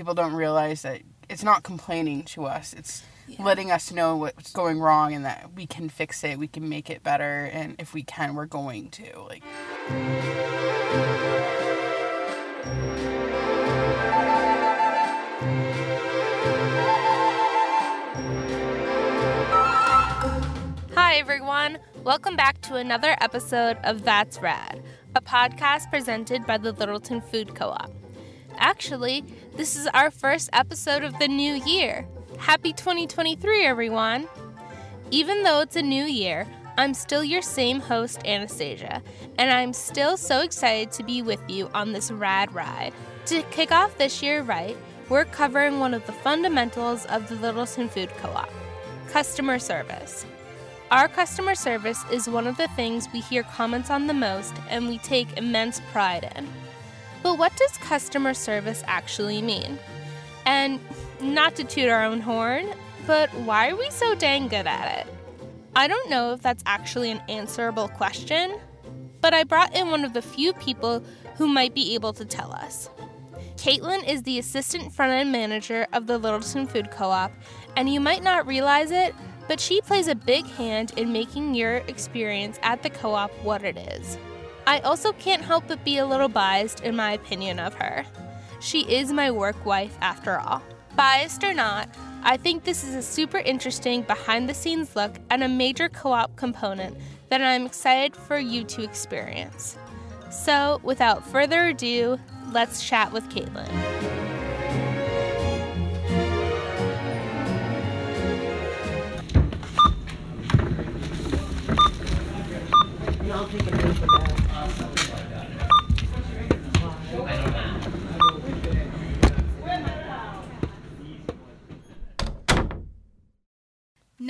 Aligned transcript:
people 0.00 0.14
don't 0.14 0.32
realize 0.32 0.80
that 0.80 1.02
it's 1.28 1.44
not 1.44 1.62
complaining 1.62 2.22
to 2.22 2.46
us. 2.46 2.72
It's 2.72 3.02
letting 3.38 3.70
us 3.70 3.92
know 3.92 4.16
what's 4.16 4.50
going 4.50 4.80
wrong 4.80 5.12
and 5.12 5.26
that 5.26 5.50
we 5.54 5.66
can 5.66 5.90
fix 5.90 6.24
it, 6.24 6.38
we 6.38 6.48
can 6.48 6.70
make 6.70 6.88
it 6.88 7.02
better, 7.02 7.50
and 7.52 7.76
if 7.78 7.92
we 7.92 8.02
can, 8.02 8.34
we're 8.34 8.46
going 8.46 8.88
to. 8.92 9.20
Like 9.20 9.42
Hi, 20.94 21.16
everyone. 21.16 21.76
Welcome 22.04 22.36
back 22.36 22.62
to 22.62 22.76
another 22.76 23.18
episode 23.20 23.76
of 23.84 24.04
That's 24.04 24.40
Rad, 24.40 24.82
a 25.14 25.20
podcast 25.20 25.90
presented 25.90 26.46
by 26.46 26.56
the 26.56 26.72
Littleton 26.72 27.20
Food 27.20 27.54
Co 27.54 27.68
op. 27.68 27.99
Actually, 28.58 29.24
this 29.56 29.76
is 29.76 29.86
our 29.88 30.10
first 30.10 30.50
episode 30.52 31.04
of 31.04 31.18
the 31.18 31.28
new 31.28 31.54
year. 31.54 32.06
Happy 32.38 32.72
2023, 32.72 33.64
everyone! 33.64 34.28
Even 35.10 35.42
though 35.42 35.60
it's 35.60 35.76
a 35.76 35.82
new 35.82 36.04
year, 36.04 36.46
I'm 36.78 36.94
still 36.94 37.24
your 37.24 37.42
same 37.42 37.80
host, 37.80 38.20
Anastasia, 38.24 39.02
and 39.38 39.50
I'm 39.50 39.72
still 39.72 40.16
so 40.16 40.40
excited 40.40 40.92
to 40.92 41.02
be 41.02 41.22
with 41.22 41.40
you 41.48 41.68
on 41.74 41.92
this 41.92 42.10
rad 42.10 42.54
ride. 42.54 42.92
To 43.26 43.42
kick 43.50 43.72
off 43.72 43.98
this 43.98 44.22
year 44.22 44.42
right, 44.42 44.76
we're 45.08 45.24
covering 45.24 45.80
one 45.80 45.92
of 45.92 46.06
the 46.06 46.12
fundamentals 46.12 47.04
of 47.06 47.28
the 47.28 47.34
Littleton 47.36 47.88
Food 47.88 48.10
Co 48.18 48.30
op 48.30 48.50
customer 49.08 49.58
service. 49.58 50.24
Our 50.92 51.08
customer 51.08 51.56
service 51.56 52.02
is 52.12 52.28
one 52.28 52.46
of 52.46 52.56
the 52.56 52.68
things 52.68 53.08
we 53.12 53.20
hear 53.20 53.42
comments 53.42 53.90
on 53.90 54.06
the 54.06 54.14
most 54.14 54.54
and 54.68 54.88
we 54.88 54.98
take 54.98 55.36
immense 55.36 55.80
pride 55.92 56.32
in. 56.36 56.48
But 57.22 57.38
what 57.38 57.56
does 57.56 57.76
customer 57.78 58.34
service 58.34 58.82
actually 58.86 59.42
mean? 59.42 59.78
And 60.46 60.80
not 61.20 61.56
to 61.56 61.64
toot 61.64 61.88
our 61.88 62.04
own 62.04 62.20
horn, 62.20 62.68
but 63.06 63.30
why 63.34 63.70
are 63.70 63.76
we 63.76 63.90
so 63.90 64.14
dang 64.14 64.48
good 64.48 64.66
at 64.66 65.00
it? 65.00 65.14
I 65.76 65.86
don't 65.86 66.10
know 66.10 66.32
if 66.32 66.42
that's 66.42 66.62
actually 66.66 67.10
an 67.10 67.22
answerable 67.28 67.88
question, 67.88 68.58
but 69.20 69.34
I 69.34 69.44
brought 69.44 69.76
in 69.76 69.90
one 69.90 70.04
of 70.04 70.14
the 70.14 70.22
few 70.22 70.52
people 70.54 71.02
who 71.36 71.46
might 71.46 71.74
be 71.74 71.94
able 71.94 72.12
to 72.14 72.24
tell 72.24 72.52
us. 72.52 72.90
Caitlin 73.56 74.08
is 74.08 74.22
the 74.22 74.38
assistant 74.38 74.92
front 74.92 75.12
end 75.12 75.32
manager 75.32 75.86
of 75.92 76.06
the 76.06 76.18
Littleton 76.18 76.66
Food 76.66 76.90
Co 76.90 77.10
op, 77.10 77.30
and 77.76 77.92
you 77.92 78.00
might 78.00 78.22
not 78.22 78.46
realize 78.46 78.90
it, 78.90 79.14
but 79.48 79.60
she 79.60 79.80
plays 79.82 80.08
a 80.08 80.14
big 80.14 80.46
hand 80.46 80.92
in 80.96 81.12
making 81.12 81.54
your 81.54 81.76
experience 81.88 82.58
at 82.62 82.82
the 82.82 82.90
co 82.90 83.14
op 83.14 83.30
what 83.42 83.62
it 83.62 83.76
is. 83.76 84.16
I 84.70 84.78
also 84.82 85.12
can't 85.14 85.42
help 85.42 85.64
but 85.66 85.84
be 85.84 85.98
a 85.98 86.06
little 86.06 86.28
biased 86.28 86.84
in 86.84 86.94
my 86.94 87.10
opinion 87.10 87.58
of 87.58 87.74
her. 87.74 88.04
She 88.60 88.82
is 88.82 89.10
my 89.10 89.28
work 89.28 89.66
wife 89.66 89.98
after 90.00 90.38
all. 90.38 90.62
Biased 90.94 91.42
or 91.42 91.52
not, 91.52 91.88
I 92.22 92.36
think 92.36 92.62
this 92.62 92.84
is 92.84 92.94
a 92.94 93.02
super 93.02 93.38
interesting 93.38 94.02
behind 94.02 94.48
the 94.48 94.54
scenes 94.54 94.94
look 94.94 95.16
and 95.28 95.42
a 95.42 95.48
major 95.48 95.88
co 95.88 96.12
op 96.12 96.36
component 96.36 96.96
that 97.30 97.42
I'm 97.42 97.66
excited 97.66 98.14
for 98.14 98.38
you 98.38 98.62
to 98.62 98.84
experience. 98.84 99.76
So, 100.30 100.80
without 100.84 101.26
further 101.26 101.70
ado, 101.70 102.20
let's 102.52 102.88
chat 102.88 103.12
with 103.12 103.28
Caitlin. 103.28 103.66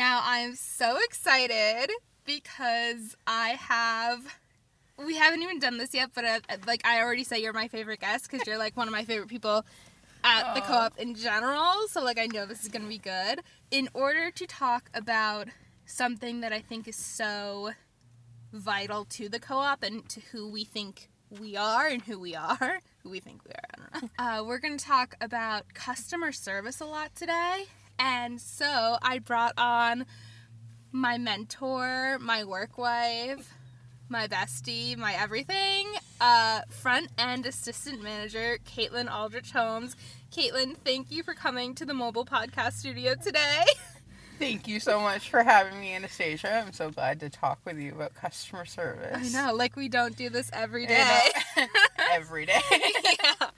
Now 0.01 0.23
I'm 0.25 0.56
so 0.56 0.97
excited 1.05 1.91
because 2.25 3.15
I 3.27 3.50
have. 3.50 4.38
We 4.97 5.15
haven't 5.16 5.43
even 5.43 5.59
done 5.59 5.77
this 5.77 5.93
yet, 5.93 6.12
but 6.15 6.25
uh, 6.25 6.41
like 6.66 6.81
I 6.87 7.03
already 7.03 7.22
say, 7.22 7.43
you're 7.43 7.53
my 7.53 7.69
favorite 7.69 8.00
guest 8.00 8.31
because 8.31 8.47
you're 8.47 8.56
like 8.56 8.78
one 8.78 8.88
of 8.88 8.93
my 8.93 9.05
favorite 9.05 9.28
people 9.28 9.62
at 10.25 10.55
the 10.55 10.62
co-op 10.62 10.97
in 10.97 11.16
general. 11.16 11.87
So 11.91 12.03
like 12.03 12.19
I 12.19 12.28
know 12.33 12.47
this 12.47 12.62
is 12.62 12.69
gonna 12.69 12.88
be 12.88 12.97
good. 12.97 13.41
In 13.71 13.91
order 13.93 14.31
to 14.31 14.47
talk 14.47 14.88
about 14.94 15.49
something 15.84 16.41
that 16.41 16.50
I 16.55 16.61
think 16.61 16.88
is 16.88 16.97
so 16.97 17.72
vital 18.55 19.05
to 19.05 19.28
the 19.28 19.38
co-op 19.38 19.82
and 19.82 20.09
to 20.09 20.21
who 20.32 20.49
we 20.49 20.65
think 20.65 21.11
we 21.28 21.59
are 21.59 21.87
and 21.87 22.00
who 22.00 22.19
we 22.19 22.34
are, 22.34 22.81
who 23.03 23.11
we 23.11 23.21
think 23.21 23.44
we 23.44 23.50
are. 23.50 23.61
I 23.69 23.77
don't 24.00 24.03
know. 24.03 24.09
Uh, 24.19 24.44
we're 24.44 24.61
gonna 24.61 24.78
talk 24.78 25.15
about 25.21 25.75
customer 25.75 26.32
service 26.32 26.81
a 26.81 26.87
lot 26.87 27.15
today. 27.15 27.67
And 28.00 28.41
so 28.41 28.97
I 29.03 29.19
brought 29.19 29.53
on 29.59 30.06
my 30.91 31.19
mentor, 31.19 32.19
my 32.19 32.44
work 32.44 32.78
wife, 32.78 33.53
my 34.09 34.27
bestie, 34.27 34.97
my 34.97 35.12
everything, 35.12 35.87
uh, 36.19 36.62
front 36.71 37.09
end 37.19 37.44
assistant 37.44 38.03
manager, 38.03 38.59
Caitlin 38.65 39.12
Aldrich 39.12 39.53
Holmes. 39.53 39.97
Caitlin, 40.33 40.77
thank 40.78 41.11
you 41.11 41.22
for 41.22 41.34
coming 41.34 41.75
to 41.75 41.84
the 41.84 41.94
mobile 41.94 42.25
podcast 42.25 42.72
studio 42.72 43.15
today. 43.15 43.65
Thank 44.41 44.67
you 44.67 44.81
so 44.81 44.99
much 45.00 45.28
for 45.28 45.43
having 45.43 45.78
me, 45.78 45.93
Anastasia. 45.93 46.65
I'm 46.65 46.72
so 46.72 46.88
glad 46.88 47.21
to 47.21 47.28
talk 47.28 47.59
with 47.67 47.78
you 47.78 47.93
about 47.93 48.15
customer 48.15 48.65
service. 48.65 49.34
I 49.34 49.47
know, 49.47 49.55
like 49.55 49.77
we 49.77 49.91
don't 49.91 50.17
do 50.17 50.31
this 50.31 50.49
every 50.55 50.87
day. 50.87 51.21
every 52.11 52.47
day. 52.47 52.62
yeah. 53.22 53.50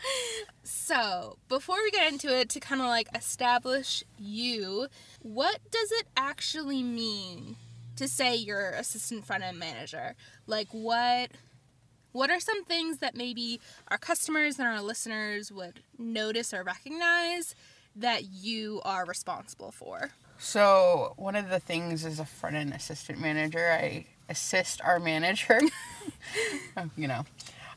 So, 0.85 1.37
before 1.49 1.77
we 1.81 1.93
get 1.93 2.13
into 2.13 2.37
it, 2.37 2.49
to 2.49 2.59
kind 2.59 2.81
of 2.81 2.89
like 2.89 3.07
establish 3.15 4.03
you, 4.19 4.89
what 5.21 5.61
does 5.71 5.93
it 5.93 6.09
actually 6.17 6.83
mean 6.83 7.55
to 7.95 8.09
say 8.09 8.35
you're 8.35 8.71
assistant 8.71 9.25
front 9.25 9.45
end 9.45 9.61
manager? 9.61 10.17
Like, 10.49 10.67
what 10.73 11.31
what 12.11 12.31
are 12.31 12.41
some 12.41 12.65
things 12.65 12.99
that 12.99 13.17
maybe 13.17 13.61
our 13.93 13.97
customers 13.97 14.59
and 14.59 14.67
our 14.67 14.83
listeners 14.83 15.53
would 15.53 15.85
notice 15.99 16.53
or 16.53 16.65
recognize 16.65 17.55
that 17.95 18.25
you 18.25 18.83
are 18.85 19.07
responsible 19.07 19.71
for? 19.71 20.11
So 20.39 21.15
one 21.17 21.37
of 21.37 21.49
the 21.49 21.61
things 21.61 22.05
as 22.05 22.19
a 22.19 22.25
front 22.25 22.57
end 22.57 22.73
assistant 22.73 23.21
manager, 23.21 23.71
I 23.71 24.07
assist 24.29 24.81
our 24.83 24.99
manager. 24.99 25.61
you 26.97 27.07
know. 27.07 27.25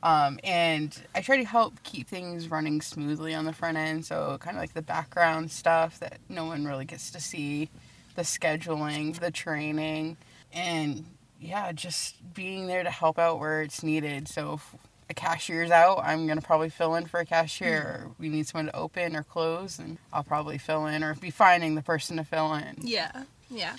Um, 0.06 0.40
and 0.44 0.96
I 1.16 1.22
try 1.22 1.38
to 1.38 1.44
help 1.44 1.82
keep 1.82 2.08
things 2.08 2.48
running 2.48 2.80
smoothly 2.80 3.34
on 3.34 3.46
the 3.46 3.54
front 3.54 3.76
end. 3.76 4.06
So 4.06 4.38
kind 4.40 4.56
of 4.56 4.62
like 4.62 4.76
the 4.76 4.84
background 4.84 5.50
stuff 5.50 6.00
that 6.00 6.20
no 6.30 6.46
one 6.46 6.64
really 6.64 6.86
gets 6.86 7.10
to 7.10 7.20
see, 7.20 7.70
the 8.14 8.22
scheduling, 8.22 9.20
the 9.20 9.32
training, 9.32 10.18
and 10.54 11.06
yeah, 11.42 11.72
just 11.72 12.18
being 12.36 12.68
there 12.68 12.84
to 12.84 12.92
help 12.92 13.18
out 13.18 13.40
where 13.40 13.64
it's 13.64 13.82
needed. 13.82 14.28
So 14.28 14.54
if 14.54 14.76
a 15.10 15.16
cashier's 15.16 15.72
out, 15.72 16.02
I'm 16.04 16.28
gonna 16.28 16.40
probably 16.40 16.70
fill 16.70 16.94
in 16.94 17.08
for 17.08 17.20
a 17.20 17.26
cashier. 17.26 17.78
Or 17.82 18.12
we 18.20 18.30
need 18.30 18.48
someone 18.48 18.68
to 18.68 18.76
open 18.76 19.16
or 19.16 19.24
close, 19.24 19.80
and 19.80 19.98
I'll 20.14 20.24
probably 20.24 20.60
fill 20.60 20.86
in 20.86 21.04
or 21.04 21.16
be 21.16 21.32
finding 21.32 21.74
the 21.74 21.82
person 21.82 22.18
to 22.18 22.24
fill 22.24 22.54
in. 22.54 22.76
Yeah, 22.82 23.24
yeah. 23.50 23.76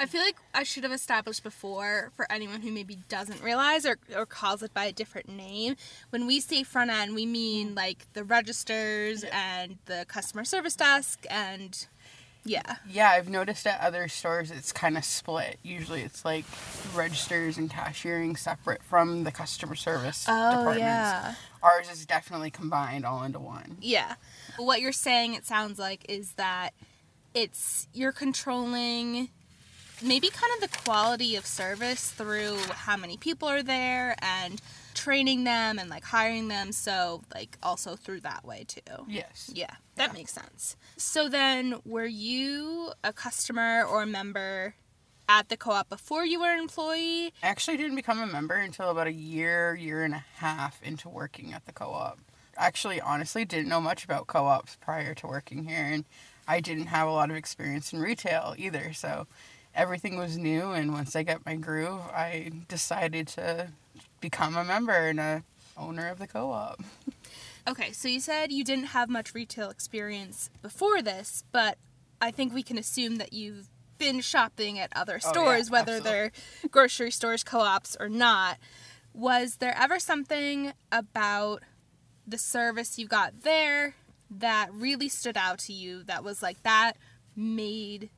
I 0.00 0.06
feel 0.06 0.22
like 0.22 0.36
I 0.54 0.62
should 0.62 0.82
have 0.84 0.92
established 0.92 1.42
before 1.42 2.10
for 2.16 2.26
anyone 2.32 2.62
who 2.62 2.72
maybe 2.72 2.96
doesn't 3.10 3.42
realize 3.42 3.84
or, 3.84 3.98
or 4.16 4.24
calls 4.24 4.62
it 4.62 4.72
by 4.72 4.86
a 4.86 4.92
different 4.92 5.28
name. 5.28 5.76
When 6.08 6.26
we 6.26 6.40
say 6.40 6.62
front 6.62 6.90
end, 6.90 7.14
we 7.14 7.26
mean 7.26 7.72
mm. 7.72 7.76
like 7.76 8.06
the 8.14 8.24
registers 8.24 9.24
and 9.30 9.76
the 9.84 10.06
customer 10.08 10.44
service 10.44 10.74
desk 10.74 11.26
and 11.28 11.86
yeah. 12.46 12.76
Yeah, 12.88 13.10
I've 13.10 13.28
noticed 13.28 13.66
at 13.66 13.78
other 13.82 14.08
stores 14.08 14.50
it's 14.50 14.72
kind 14.72 14.96
of 14.96 15.04
split. 15.04 15.58
Usually 15.62 16.00
it's 16.00 16.24
like 16.24 16.46
registers 16.94 17.58
and 17.58 17.70
cashiering 17.70 18.36
separate 18.36 18.82
from 18.82 19.24
the 19.24 19.30
customer 19.30 19.74
service 19.74 20.24
Oh, 20.26 20.50
departments. 20.50 20.80
yeah. 20.80 21.34
Ours 21.62 21.90
is 21.90 22.06
definitely 22.06 22.50
combined 22.50 23.04
all 23.04 23.22
into 23.22 23.38
one. 23.38 23.76
Yeah. 23.82 24.14
What 24.56 24.80
you're 24.80 24.92
saying, 24.92 25.34
it 25.34 25.44
sounds 25.44 25.78
like, 25.78 26.06
is 26.08 26.32
that 26.32 26.70
it's 27.34 27.86
you're 27.92 28.12
controlling 28.12 29.28
maybe 30.02 30.28
kind 30.30 30.52
of 30.54 30.70
the 30.70 30.78
quality 30.78 31.36
of 31.36 31.46
service 31.46 32.10
through 32.10 32.56
how 32.70 32.96
many 32.96 33.16
people 33.16 33.48
are 33.48 33.62
there 33.62 34.16
and 34.20 34.60
training 34.94 35.44
them 35.44 35.78
and 35.78 35.88
like 35.88 36.04
hiring 36.04 36.48
them. 36.48 36.72
So, 36.72 37.22
like, 37.34 37.56
also 37.62 37.96
through 37.96 38.20
that 38.20 38.44
way 38.44 38.64
too. 38.66 38.80
Yes. 39.08 39.50
Yeah, 39.54 39.74
that 39.96 40.14
makes 40.14 40.32
sense. 40.32 40.76
So 40.96 41.28
then, 41.28 41.76
were 41.84 42.06
you 42.06 42.92
a 43.04 43.12
customer 43.12 43.84
or 43.84 44.02
a 44.02 44.06
member 44.06 44.74
at 45.28 45.48
the 45.48 45.56
co-op 45.56 45.88
before 45.88 46.24
you 46.24 46.40
were 46.40 46.52
an 46.52 46.58
employee? 46.58 47.32
I 47.42 47.46
actually 47.46 47.76
didn't 47.76 47.96
become 47.96 48.20
a 48.20 48.26
member 48.26 48.54
until 48.54 48.90
about 48.90 49.06
a 49.06 49.12
year, 49.12 49.74
year 49.74 50.02
and 50.02 50.14
a 50.14 50.24
half 50.36 50.82
into 50.82 51.08
working 51.08 51.52
at 51.52 51.66
the 51.66 51.72
co-op. 51.72 52.18
Actually, 52.56 53.00
honestly, 53.00 53.44
didn't 53.44 53.68
know 53.68 53.80
much 53.80 54.04
about 54.04 54.26
co-ops 54.26 54.76
prior 54.80 55.14
to 55.14 55.26
working 55.26 55.64
here, 55.64 55.84
and 55.84 56.04
I 56.48 56.60
didn't 56.60 56.86
have 56.86 57.06
a 57.06 57.12
lot 57.12 57.30
of 57.30 57.36
experience 57.36 57.92
in 57.92 58.00
retail 58.00 58.54
either. 58.58 58.92
So 58.92 59.28
everything 59.74 60.16
was 60.16 60.36
new, 60.36 60.70
and 60.72 60.92
once 60.92 61.14
I 61.16 61.22
got 61.22 61.44
my 61.46 61.56
groove, 61.56 62.00
I 62.12 62.50
decided 62.68 63.28
to 63.28 63.68
become 64.20 64.56
a 64.56 64.64
member 64.64 64.92
and 64.92 65.20
a 65.20 65.42
owner 65.76 66.08
of 66.08 66.18
the 66.18 66.26
co-op. 66.26 66.82
Okay, 67.68 67.92
so 67.92 68.08
you 68.08 68.20
said 68.20 68.52
you 68.52 68.64
didn't 68.64 68.86
have 68.86 69.08
much 69.08 69.34
retail 69.34 69.70
experience 69.70 70.50
before 70.62 71.02
this, 71.02 71.44
but 71.52 71.78
I 72.20 72.30
think 72.30 72.52
we 72.52 72.62
can 72.62 72.78
assume 72.78 73.16
that 73.16 73.32
you've 73.32 73.68
been 73.98 74.20
shopping 74.20 74.78
at 74.78 74.90
other 74.96 75.14
Oh, 75.14 75.26
yeah, 75.26 75.30
stores, 75.30 75.70
whether 75.70 75.92
absolutely. 75.92 76.10
they're 76.10 76.32
grocery 76.70 77.10
stores, 77.10 77.44
co 77.44 77.60
ops, 77.60 77.96
or 78.00 78.08
not. 78.08 78.58
Was 79.12 79.56
there 79.56 79.74
ever 79.78 79.98
something 79.98 80.72
about 80.90 81.62
the 82.26 82.38
service 82.38 82.98
you 82.98 83.06
got 83.06 83.42
there 83.42 83.94
that 84.30 84.68
really 84.72 85.08
stood 85.08 85.36
out 85.36 85.58
to 85.58 85.72
you 85.72 86.02
that 86.04 86.22
was 86.22 86.42
like 86.42 86.62
that 86.62 86.92
made 87.36 88.08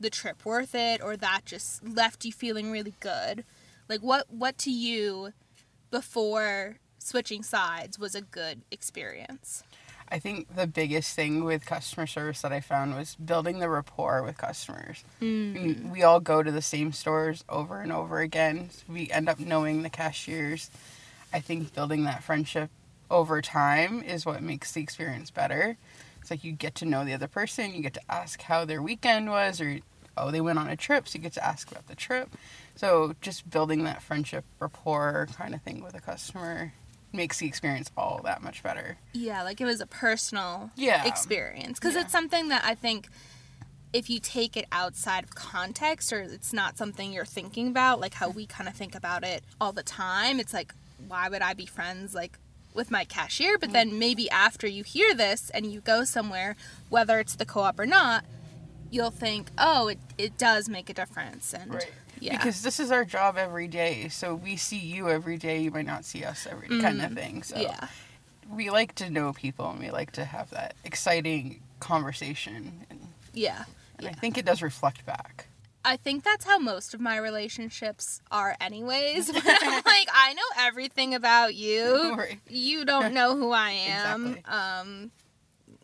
the 0.00 0.10
trip 0.10 0.44
worth 0.44 0.74
it 0.74 1.02
or 1.02 1.16
that 1.16 1.42
just 1.44 1.86
left 1.86 2.24
you 2.24 2.32
feeling 2.32 2.70
really 2.70 2.94
good? 3.00 3.44
Like 3.88 4.00
what 4.00 4.30
what 4.30 4.58
to 4.58 4.70
you 4.70 5.32
before 5.90 6.78
switching 6.98 7.42
sides 7.42 7.98
was 7.98 8.14
a 8.14 8.20
good 8.20 8.62
experience? 8.70 9.62
I 10.12 10.18
think 10.18 10.54
the 10.56 10.66
biggest 10.66 11.14
thing 11.14 11.44
with 11.44 11.64
customer 11.64 12.06
service 12.06 12.42
that 12.42 12.52
I 12.52 12.60
found 12.60 12.96
was 12.96 13.14
building 13.14 13.60
the 13.60 13.68
rapport 13.68 14.24
with 14.24 14.38
customers. 14.38 15.04
We, 15.20 15.26
mm. 15.26 15.90
we 15.90 16.02
all 16.02 16.18
go 16.18 16.42
to 16.42 16.50
the 16.50 16.62
same 16.62 16.92
stores 16.92 17.44
over 17.48 17.80
and 17.80 17.92
over 17.92 18.18
again. 18.18 18.70
So 18.70 18.82
we 18.88 19.08
end 19.10 19.28
up 19.28 19.38
knowing 19.38 19.82
the 19.82 19.90
cashiers. 19.90 20.68
I 21.32 21.38
think 21.38 21.72
building 21.74 22.04
that 22.04 22.24
friendship 22.24 22.70
over 23.08 23.40
time 23.40 24.02
is 24.02 24.26
what 24.26 24.42
makes 24.42 24.72
the 24.72 24.82
experience 24.82 25.30
better. 25.30 25.76
It's 26.20 26.30
like 26.30 26.42
you 26.42 26.52
get 26.52 26.74
to 26.76 26.84
know 26.84 27.04
the 27.04 27.14
other 27.14 27.28
person, 27.28 27.72
you 27.72 27.82
get 27.82 27.94
to 27.94 28.12
ask 28.12 28.42
how 28.42 28.64
their 28.64 28.82
weekend 28.82 29.30
was, 29.30 29.60
or 29.60 29.78
oh, 30.20 30.30
they 30.30 30.40
went 30.40 30.58
on 30.58 30.68
a 30.68 30.76
trip, 30.76 31.08
so 31.08 31.16
you 31.16 31.22
get 31.22 31.32
to 31.34 31.44
ask 31.44 31.70
about 31.70 31.86
the 31.88 31.94
trip. 31.94 32.30
So 32.76 33.14
just 33.20 33.48
building 33.50 33.84
that 33.84 34.02
friendship 34.02 34.44
rapport 34.58 35.28
kind 35.36 35.54
of 35.54 35.62
thing 35.62 35.82
with 35.82 35.94
a 35.94 36.00
customer 36.00 36.72
makes 37.12 37.38
the 37.38 37.46
experience 37.46 37.90
all 37.96 38.20
that 38.24 38.42
much 38.42 38.62
better. 38.62 38.96
Yeah, 39.12 39.42
like 39.42 39.60
it 39.60 39.64
was 39.64 39.80
a 39.80 39.86
personal 39.86 40.70
Yeah. 40.76 41.04
experience 41.06 41.78
because 41.78 41.94
Yeah. 41.94 42.02
it's 42.02 42.12
something 42.12 42.48
that 42.48 42.62
I 42.64 42.74
think 42.74 43.08
if 43.92 44.08
you 44.08 44.20
take 44.20 44.56
it 44.56 44.66
outside 44.70 45.24
of 45.24 45.34
context 45.34 46.12
or 46.12 46.20
it's 46.20 46.52
not 46.52 46.78
something 46.78 47.12
you're 47.12 47.24
thinking 47.24 47.66
about, 47.66 47.98
like 48.00 48.14
how 48.14 48.28
we 48.28 48.46
kind 48.46 48.68
of 48.68 48.76
think 48.76 48.94
about 48.94 49.24
it 49.24 49.42
all 49.60 49.72
the 49.72 49.82
time, 49.82 50.38
it's 50.38 50.54
like 50.54 50.72
why 51.08 51.28
would 51.28 51.42
I 51.42 51.54
be 51.54 51.66
friends 51.66 52.14
like 52.14 52.38
with 52.72 52.90
my 52.90 53.04
cashier? 53.04 53.58
But 53.58 53.70
mm. 53.70 53.72
then 53.72 53.98
maybe 53.98 54.30
after 54.30 54.68
you 54.68 54.84
hear 54.84 55.12
this 55.14 55.50
and 55.50 55.66
you 55.66 55.80
go 55.80 56.04
somewhere, 56.04 56.54
whether 56.88 57.18
it's 57.18 57.34
the 57.34 57.44
co-op 57.44 57.78
or 57.80 57.86
not, 57.86 58.24
you'll 58.90 59.10
think, 59.10 59.50
"Oh, 59.58 59.88
it 59.88 59.98
it 60.18 60.36
does 60.38 60.68
make 60.68 60.90
a 60.90 60.94
difference." 60.94 61.52
And 61.54 61.74
Right. 61.74 61.90
yeah. 62.20 62.36
Because 62.36 62.62
this 62.62 62.78
is 62.80 62.90
our 62.90 63.04
job 63.04 63.36
every 63.36 63.68
day. 63.68 64.08
So 64.08 64.34
we 64.34 64.56
see 64.56 64.78
you 64.78 65.08
every 65.08 65.36
day. 65.38 65.60
You 65.60 65.70
might 65.70 65.86
not 65.86 66.04
see 66.04 66.24
us 66.24 66.46
every 66.50 66.68
kind 66.80 67.00
of 67.02 67.12
thing. 67.14 67.42
So 67.42 67.54
Mm-hmm. 67.56 67.62
yeah. 67.64 67.88
we 68.50 68.70
like 68.70 68.94
to 68.96 69.10
know 69.10 69.32
people 69.32 69.70
and 69.70 69.78
we 69.78 69.90
like 69.90 70.10
to 70.12 70.24
have 70.24 70.50
that 70.50 70.74
exciting 70.84 71.60
conversation. 71.78 72.84
And, 72.90 73.00
Yeah. 73.32 73.64
and 73.98 74.08
I 74.08 74.12
think 74.12 74.36
it 74.38 74.44
does 74.44 74.60
reflect 74.62 75.04
back. 75.06 75.46
I 75.82 75.96
think 75.96 76.24
that's 76.24 76.44
how 76.44 76.58
most 76.58 76.92
of 76.92 77.00
my 77.00 77.16
relationships 77.16 78.20
are, 78.30 78.54
anyways. 78.60 79.28
Like, 79.34 80.08
I 80.12 80.34
know 80.34 80.42
everything 80.58 81.14
about 81.14 81.54
you. 81.54 82.14
Right. 82.18 82.38
You 82.48 82.84
don't 82.84 83.14
know 83.14 83.34
who 83.36 83.50
I 83.52 83.70
am. 83.70 84.26
Exactly. 84.34 84.52
Um, 84.52 85.10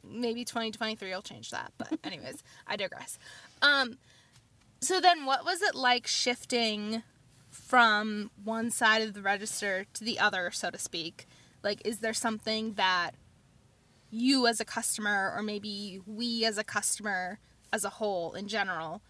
maybe 0.08 0.44
2023 0.44 1.10
will 1.10 1.22
change 1.22 1.50
that. 1.50 1.72
But, 1.78 1.98
anyways, 2.04 2.42
I 2.66 2.76
digress. 2.76 3.18
Um, 3.62 3.98
so 4.80 5.00
then, 5.00 5.24
what 5.24 5.44
was 5.44 5.62
it 5.62 5.74
like 5.74 6.06
shifting 6.06 7.02
from 7.50 8.30
one 8.44 8.70
side 8.70 9.02
of 9.02 9.14
the 9.14 9.22
register 9.22 9.86
to 9.94 10.04
the 10.04 10.18
other, 10.18 10.50
so 10.50 10.70
to 10.70 10.78
speak? 10.78 11.26
Like, 11.62 11.84
is 11.86 11.98
there 11.98 12.14
something 12.14 12.74
that 12.74 13.12
you 14.10 14.46
as 14.46 14.60
a 14.60 14.64
customer, 14.64 15.32
or 15.34 15.42
maybe 15.42 16.00
we 16.06 16.44
as 16.44 16.58
a 16.58 16.64
customer 16.64 17.38
as 17.72 17.84
a 17.84 17.90
whole 17.90 18.34
in 18.34 18.48
general, 18.48 19.02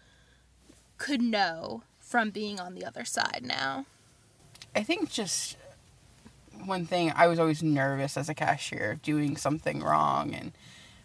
could 0.97 1.21
know 1.21 1.83
from 1.99 2.29
being 2.29 2.59
on 2.59 2.73
the 2.73 2.85
other 2.85 3.05
side 3.05 3.41
now? 3.43 3.85
I 4.75 4.83
think 4.83 5.11
just 5.11 5.57
one 6.65 6.85
thing, 6.85 7.11
I 7.15 7.27
was 7.27 7.39
always 7.39 7.61
nervous 7.61 8.17
as 8.17 8.29
a 8.29 8.33
cashier 8.33 8.99
doing 9.01 9.37
something 9.37 9.81
wrong. 9.81 10.33
And 10.33 10.51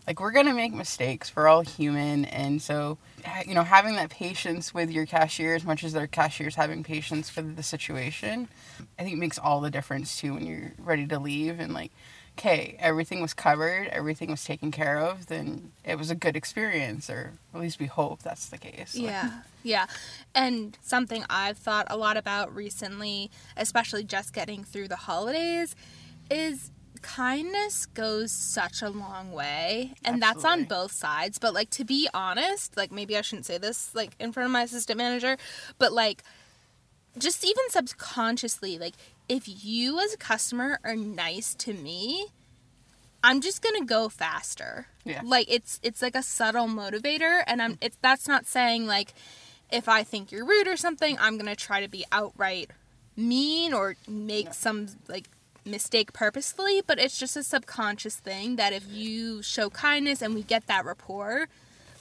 like, 0.06 0.20
we're 0.20 0.32
going 0.32 0.46
to 0.46 0.54
make 0.54 0.72
mistakes. 0.72 1.34
We're 1.34 1.49
all 1.49 1.62
human. 1.62 2.25
And 2.25 2.60
so, 2.60 2.99
you 3.46 3.54
know, 3.54 3.62
having 3.62 3.94
that 3.96 4.10
patience 4.10 4.75
with 4.75 4.90
your 4.90 5.06
cashier 5.06 5.54
as 5.54 5.64
much 5.64 5.84
as 5.84 5.93
their 5.93 6.06
cashiers 6.06 6.54
having 6.56 6.82
patience 6.82 7.31
for 7.31 7.43
the 7.43 7.62
situation, 7.62 8.49
I 8.99 9.04
think 9.04 9.19
makes 9.19 9.38
all 9.38 9.60
the 9.60 9.70
difference 9.70 10.19
too 10.19 10.34
when 10.34 10.46
you're 10.46 10.72
ready 10.78 11.06
to 11.06 11.19
leave 11.19 11.60
and 11.60 11.72
like, 11.72 11.93
okay, 12.38 12.76
everything 12.78 13.20
was 13.20 13.34
covered, 13.34 13.88
everything 13.88 14.31
was 14.31 14.43
taken 14.43 14.70
care 14.70 14.99
of, 14.99 15.26
then 15.26 15.70
it 15.84 15.99
was 15.99 16.10
a 16.10 16.14
good 16.14 16.37
experience, 16.37 17.10
or 17.10 17.32
at 17.55 17.60
least 17.60 17.78
we 17.78 17.87
hope 17.87 18.22
that's 18.22 18.48
the 18.48 18.58
case. 18.58 18.94
Like, 18.94 19.05
Yeah, 19.05 19.31
yeah. 19.62 19.87
And 20.34 20.76
something 20.82 21.25
I've 21.28 21.58
thought 21.58 21.87
a 21.90 21.96
lot 21.96 22.16
about 22.16 22.55
recently, 22.55 23.31
especially 23.56 24.05
just 24.05 24.32
getting 24.32 24.64
through 24.64 24.88
the 24.88 24.96
holidays, 24.96 25.76
is 26.31 26.70
kindness 27.02 27.87
goes 27.87 28.32
such 28.32 28.81
a 28.82 28.88
long 28.88 29.32
way. 29.32 29.94
And 30.04 30.22
that's 30.22 30.44
on 30.44 30.64
both 30.64 30.93
sides. 30.93 31.38
But, 31.38 31.54
like, 31.54 31.70
to 31.70 31.84
be 31.84 32.08
honest, 32.14 32.76
like, 32.76 32.90
maybe 32.90 33.16
I 33.16 33.20
shouldn't 33.20 33.46
say 33.46 33.58
this, 33.58 33.94
like, 33.94 34.16
in 34.19 34.32
front 34.32 34.46
of 34.46 34.52
my 34.52 34.62
assistant 34.62 34.99
manager, 34.99 35.37
but, 35.78 35.93
like, 35.93 36.22
just 37.19 37.44
even 37.44 37.69
subconsciously, 37.69 38.78
like, 38.78 38.94
if 39.28 39.44
you 39.46 39.99
as 40.00 40.14
a 40.14 40.16
customer 40.16 40.78
are 40.84 40.96
nice 40.96 41.54
to 41.56 41.72
me, 41.75 42.26
I'm 43.25 43.40
just 43.40 43.62
gonna 43.62 43.84
go 43.84 44.08
faster. 44.08 44.87
Yeah. 45.05 45.20
Like 45.25 45.46
it's 45.48 45.78
it's 45.82 46.02
like 46.02 46.16
a 46.16 46.22
subtle 46.22 46.66
motivator, 46.66 47.43
and 47.46 47.62
I'm 47.62 47.78
it's 47.81 47.96
that's 48.02 48.26
not 48.26 48.46
saying 48.46 48.87
like 48.87 49.14
if 49.70 49.88
I 49.88 50.02
think 50.02 50.32
you're 50.32 50.44
rude 50.44 50.66
or 50.66 50.76
something, 50.76 51.16
I'm 51.20 51.38
gonna 51.38 51.56
try 51.56 51.81
to 51.81 51.88
be 51.88 52.05
outright 52.10 52.70
mean 53.16 53.72
or 53.72 53.96
make 54.08 54.55
some 54.55 54.88
like 55.08 55.28
mistake 55.64 56.12
purposefully, 56.12 56.82
but 56.86 56.98
it's 56.98 57.18
just 57.18 57.36
a 57.36 57.42
subconscious 57.42 58.16
thing 58.16 58.56
that 58.56 58.72
if 58.72 58.84
you 58.88 59.42
show 59.42 59.70
kindness 59.70 60.22
and 60.22 60.34
we 60.34 60.42
get 60.42 60.66
that 60.66 60.84
rapport, 60.84 61.48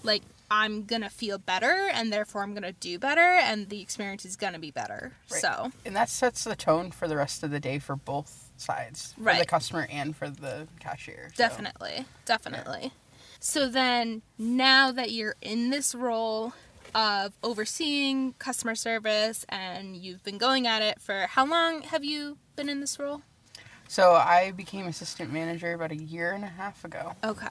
like 0.04 0.24
I'm 0.50 0.84
gonna 0.84 1.10
feel 1.10 1.38
better 1.38 1.90
and 1.94 2.12
therefore 2.12 2.44
I'm 2.44 2.54
gonna 2.54 2.74
do 2.74 3.00
better 3.00 3.22
and 3.22 3.70
the 3.70 3.82
experience 3.82 4.26
is 4.26 4.36
gonna 4.36 4.60
be 4.60 4.72
better. 4.72 5.14
Right. 5.32 5.42
So 5.42 5.72
And 5.86 5.96
that 5.96 6.10
sets 6.10 6.44
the 6.44 6.56
tone 6.56 6.92
for 6.92 7.08
the 7.08 7.16
rest 7.16 7.44
of 7.44 7.52
the 7.52 7.60
day 7.60 7.80
for 7.80 7.96
both 7.96 8.50
sides, 8.58 9.14
for 9.18 9.34
the 9.36 9.46
customer 9.46 9.88
and 9.90 10.16
for 10.16 10.30
the 10.30 10.68
cashier. 10.80 11.32
So- 11.36 11.44
Definitely. 11.44 12.06
Definitely. 12.26 12.92
So 13.40 13.68
then, 13.68 14.22
now 14.38 14.92
that 14.92 15.10
you're 15.12 15.36
in 15.42 15.72
this 15.72 15.96
role 15.96 16.54
of 16.94 17.34
overseeing 17.42 18.34
customer 18.34 18.76
service 18.76 19.46
and 19.50 19.96
you've 19.96 20.24
been 20.24 20.38
going 20.38 20.68
at 20.68 20.82
it 20.84 21.02
for 21.02 21.26
how 21.28 21.46
long 21.46 21.82
have 21.84 22.04
you 22.04 22.38
been 22.56 22.70
in 22.70 22.82
this 22.82 23.00
role? 23.00 23.24
So 23.92 24.14
I 24.14 24.52
became 24.52 24.88
assistant 24.88 25.34
manager 25.34 25.74
about 25.74 25.92
a 25.92 25.98
year 25.98 26.32
and 26.32 26.46
a 26.46 26.48
half 26.48 26.86
ago. 26.86 27.12
Okay. 27.26 27.48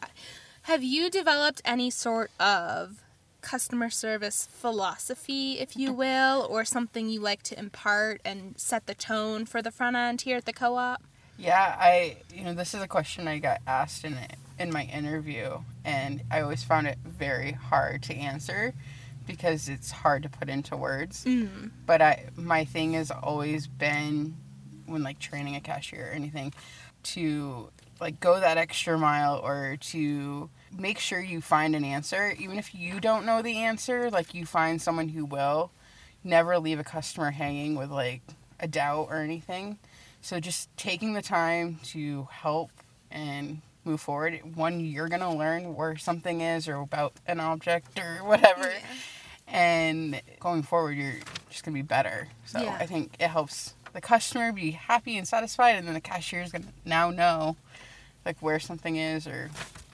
Have 0.63 0.83
you 0.83 1.11
developed 1.11 1.61
any 1.67 1.91
sort 1.91 2.31
of 2.41 3.05
customer 3.43 3.91
service 3.91 4.49
philosophy, 4.51 5.59
if 5.59 5.77
you 5.77 5.93
will, 5.93 6.47
or 6.49 6.65
something 6.65 7.11
you 7.11 7.21
like 7.21 7.43
to 7.43 7.59
impart 7.59 8.23
and 8.25 8.59
set 8.59 8.87
the 8.87 8.95
tone 8.95 9.45
for 9.45 9.61
the 9.61 9.71
front 9.71 9.97
end 9.97 10.23
here 10.23 10.39
at 10.39 10.47
the 10.47 10.55
co 10.55 10.77
op? 10.77 11.03
Yeah, 11.37 11.77
I 11.79 12.17
you 12.35 12.45
know 12.45 12.55
this 12.55 12.73
is 12.73 12.81
a 12.81 12.89
question 12.89 13.29
I 13.29 13.39
got 13.39 13.61
asked 13.67 14.07
in 14.07 14.17
in 14.59 14.73
my 14.73 14.85
interview, 14.85 15.59
and 15.85 16.23
I 16.31 16.41
always 16.41 16.65
found 16.65 16.87
it 16.87 16.97
very 17.05 17.53
hard 17.53 18.03
to 18.05 18.15
answer 18.15 18.73
because 19.27 19.69
it's 19.69 19.91
hard 19.91 20.23
to 20.23 20.31
put 20.31 20.49
into 20.49 20.75
words. 20.75 21.23
Mm. 21.27 21.73
But 21.85 22.01
I 22.01 22.31
my 22.35 22.65
thing 22.65 22.95
has 22.95 23.11
always 23.11 23.67
been 23.67 24.37
when 24.91 25.03
like 25.03 25.19
training 25.19 25.57
a 25.57 25.61
cashier 25.61 26.09
or 26.09 26.13
anything 26.13 26.53
to 27.03 27.71
like 28.01 28.21
go 28.21 28.41
that 28.41 28.57
extra 28.59 28.99
mile 28.99 29.41
or 29.43 29.77
to 29.81 30.49
make 30.77 30.99
sure 30.99 31.21
you 31.21 31.41
find 31.41 31.75
an 31.77 31.85
answer. 31.85 32.35
Even 32.39 32.59
if 32.59 32.75
you 32.75 33.01
don't 33.01 33.25
know 33.27 33.43
the 33.43 33.57
answer 33.59 34.11
like 34.11 34.35
you 34.35 34.45
find 34.47 34.81
someone 34.83 35.09
who 35.11 35.25
will. 35.25 35.71
Never 36.23 36.59
leave 36.59 36.79
a 36.79 36.85
customer 36.85 37.31
hanging 37.31 37.77
with 37.77 37.91
like 37.91 38.21
a 38.59 38.69
doubt 38.69 39.09
or 39.11 39.17
anything. 39.17 39.79
So 40.21 40.39
just 40.39 40.69
taking 40.77 41.15
the 41.15 41.23
time 41.23 41.79
to 41.85 42.29
help 42.31 42.71
and 43.11 43.63
move 43.87 44.03
forward. 44.03 44.41
One 44.55 44.81
you're 44.81 45.09
going 45.09 45.23
to 45.23 45.31
learn 45.31 45.75
where 45.75 45.97
something 45.97 46.43
is 46.43 46.69
or 46.69 46.75
about 46.77 47.15
an 47.27 47.41
object 47.41 47.99
or 47.99 48.17
whatever. 48.25 48.71
And 49.49 50.21
going 50.39 50.63
forward 50.63 50.93
you're 50.97 51.15
just 51.49 51.65
going 51.65 51.75
to 51.75 51.79
be 51.83 51.87
better. 51.87 52.29
So 52.45 52.61
Yeah. 52.61 52.77
i 52.79 52.87
think 52.87 53.15
it 53.19 53.29
helps 53.29 53.75
the 53.93 54.01
customer 54.01 54.53
be 54.53 54.71
happy 54.73 55.17
and 55.19 55.27
satisfied 55.27 55.73
and 55.77 55.87
then 55.87 55.95
the 55.95 56.01
cashier 56.01 56.43
is 56.43 56.53
to 56.53 56.63
now 56.85 57.11
know 57.11 57.57
like 58.25 58.37
where 58.41 58.61
something 58.61 58.97
is 58.97 59.27
or 59.27 59.51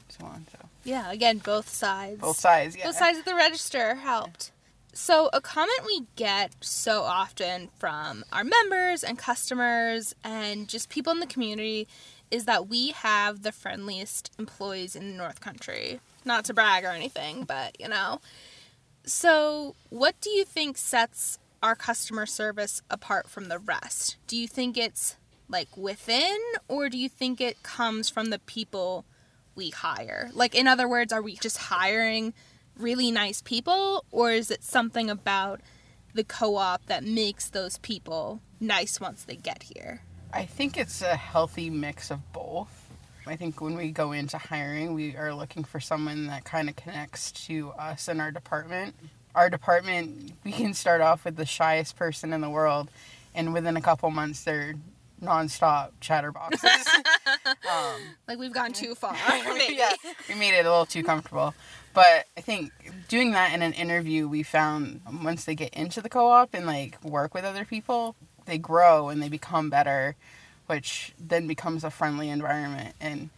so 0.08 0.24
on 0.24 0.46
so 0.52 0.68
Yeah, 0.84 1.10
again, 1.10 1.38
both 1.38 1.68
sides. 1.68 2.20
both 2.20 2.38
sides 2.38 2.76
yeah 2.76 2.84
Both 2.86 2.96
sides 2.96 3.18
of 3.18 3.24
the 3.24 3.34
register 3.34 3.96
helped. 3.96 4.50
So, 4.92 5.28
a 5.34 5.42
comment 5.42 5.80
we 5.84 6.04
get 6.16 6.52
so 6.62 7.02
often 7.02 7.68
from 7.78 8.24
our 8.32 8.44
members 8.44 9.04
and 9.04 9.18
customers 9.18 10.14
and 10.24 10.68
just 10.68 10.88
people 10.88 11.12
in 11.12 11.20
the 11.20 11.26
community 11.26 11.86
is 12.30 12.46
that 12.46 12.66
we 12.66 12.92
have 12.92 13.42
the 13.42 13.52
friendliest 13.52 14.32
employees 14.38 14.96
in 14.96 15.10
the 15.10 15.14
North 15.16 15.40
Country. 15.42 16.00
Not 16.24 16.46
to 16.46 16.54
brag 16.54 16.84
or 16.84 16.88
anything, 16.88 17.44
but 17.44 17.78
you 17.78 17.88
know. 17.88 18.20
So, 19.04 19.74
what 19.90 20.18
do 20.22 20.30
you 20.30 20.44
think 20.46 20.78
sets 20.78 21.38
our 21.66 21.74
customer 21.74 22.26
service 22.26 22.80
apart 22.88 23.28
from 23.28 23.48
the 23.48 23.58
rest? 23.58 24.16
Do 24.28 24.36
you 24.36 24.46
think 24.46 24.78
it's 24.78 25.16
like 25.48 25.76
within, 25.76 26.38
or 26.68 26.88
do 26.88 26.96
you 26.96 27.08
think 27.08 27.40
it 27.40 27.64
comes 27.64 28.08
from 28.08 28.30
the 28.30 28.38
people 28.38 29.04
we 29.56 29.70
hire? 29.70 30.30
Like, 30.32 30.54
in 30.54 30.68
other 30.68 30.88
words, 30.88 31.12
are 31.12 31.20
we 31.20 31.34
just 31.34 31.58
hiring 31.58 32.34
really 32.78 33.10
nice 33.10 33.42
people, 33.42 34.04
or 34.12 34.30
is 34.30 34.50
it 34.50 34.62
something 34.62 35.10
about 35.10 35.60
the 36.14 36.22
co 36.22 36.54
op 36.56 36.86
that 36.86 37.02
makes 37.02 37.50
those 37.50 37.78
people 37.78 38.40
nice 38.60 39.00
once 39.00 39.24
they 39.24 39.36
get 39.36 39.64
here? 39.64 40.02
I 40.32 40.44
think 40.44 40.76
it's 40.76 41.02
a 41.02 41.16
healthy 41.16 41.68
mix 41.68 42.12
of 42.12 42.32
both. 42.32 42.88
I 43.26 43.34
think 43.34 43.60
when 43.60 43.76
we 43.76 43.90
go 43.90 44.12
into 44.12 44.38
hiring, 44.38 44.94
we 44.94 45.16
are 45.16 45.34
looking 45.34 45.64
for 45.64 45.80
someone 45.80 46.28
that 46.28 46.44
kind 46.44 46.68
of 46.68 46.76
connects 46.76 47.32
to 47.46 47.72
us 47.72 48.06
and 48.06 48.20
our 48.20 48.30
department. 48.30 48.94
Our 49.36 49.50
department, 49.50 50.32
we 50.44 50.50
can 50.50 50.72
start 50.72 51.02
off 51.02 51.26
with 51.26 51.36
the 51.36 51.44
shyest 51.44 51.94
person 51.94 52.32
in 52.32 52.40
the 52.40 52.48
world, 52.48 52.90
and 53.34 53.52
within 53.52 53.76
a 53.76 53.82
couple 53.82 54.10
months, 54.10 54.42
they're 54.44 54.76
nonstop 55.22 55.90
chatterboxes. 56.00 56.86
um, 57.46 58.00
Like, 58.26 58.38
we've 58.38 58.52
gone 58.54 58.72
too 58.72 58.94
far. 58.94 59.14
maybe. 59.28 59.74
yeah, 59.74 59.92
we 60.30 60.36
made 60.36 60.54
it 60.56 60.64
a 60.64 60.70
little 60.70 60.86
too 60.86 61.02
comfortable. 61.02 61.54
But 61.92 62.24
I 62.36 62.40
think 62.40 62.72
doing 63.08 63.32
that 63.32 63.52
in 63.52 63.60
an 63.60 63.74
interview, 63.74 64.26
we 64.26 64.42
found 64.42 65.02
once 65.22 65.44
they 65.44 65.54
get 65.54 65.74
into 65.74 66.00
the 66.00 66.08
co-op 66.08 66.54
and 66.54 66.66
like 66.66 67.02
work 67.04 67.34
with 67.34 67.44
other 67.44 67.66
people, 67.66 68.16
they 68.46 68.56
grow 68.56 69.10
and 69.10 69.22
they 69.22 69.28
become 69.28 69.68
better, 69.68 70.16
which 70.66 71.12
then 71.20 71.46
becomes 71.46 71.84
a 71.84 71.90
friendly 71.90 72.30
environment. 72.30 72.94
And 73.02 73.28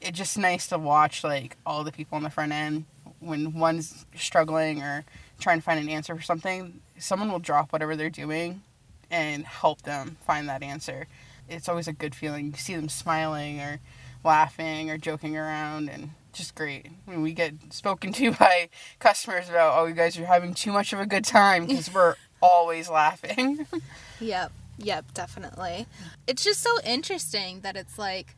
it's 0.00 0.16
just 0.16 0.38
nice 0.38 0.66
to 0.68 0.78
watch 0.78 1.22
like 1.24 1.58
all 1.66 1.84
the 1.84 1.92
people 1.92 2.16
on 2.16 2.22
the 2.22 2.30
front 2.30 2.52
end 2.52 2.86
when 3.20 3.54
one's 3.54 4.06
struggling 4.14 4.82
or 4.82 5.04
trying 5.38 5.58
to 5.58 5.62
find 5.62 5.80
an 5.80 5.88
answer 5.88 6.14
for 6.14 6.22
something, 6.22 6.80
someone 6.98 7.30
will 7.30 7.38
drop 7.38 7.72
whatever 7.72 7.96
they're 7.96 8.10
doing 8.10 8.62
and 9.10 9.44
help 9.44 9.82
them 9.82 10.16
find 10.26 10.48
that 10.48 10.62
answer. 10.62 11.06
It's 11.48 11.68
always 11.68 11.88
a 11.88 11.92
good 11.92 12.14
feeling. 12.14 12.46
You 12.46 12.52
see 12.54 12.74
them 12.74 12.88
smiling 12.88 13.60
or 13.60 13.80
laughing 14.24 14.90
or 14.90 14.98
joking 14.98 15.36
around 15.36 15.88
and 15.88 16.10
just 16.32 16.54
great. 16.54 16.86
When 17.04 17.22
we 17.22 17.32
get 17.32 17.54
spoken 17.70 18.12
to 18.14 18.32
by 18.38 18.68
customers 18.98 19.48
about, 19.48 19.78
oh, 19.78 19.86
you 19.86 19.94
guys 19.94 20.18
are 20.18 20.26
having 20.26 20.54
too 20.54 20.72
much 20.72 20.92
of 20.92 21.00
a 21.00 21.06
good 21.06 21.24
time 21.24 21.66
because 21.66 21.92
we're 21.92 22.16
always 22.42 22.88
laughing. 22.88 23.66
Yep. 24.18 24.50
Yep, 24.78 25.12
definitely. 25.12 25.86
It's 26.26 26.42
just 26.42 26.62
so 26.62 26.70
interesting 26.82 27.60
that 27.60 27.76
it's 27.76 27.98
like 27.98 28.34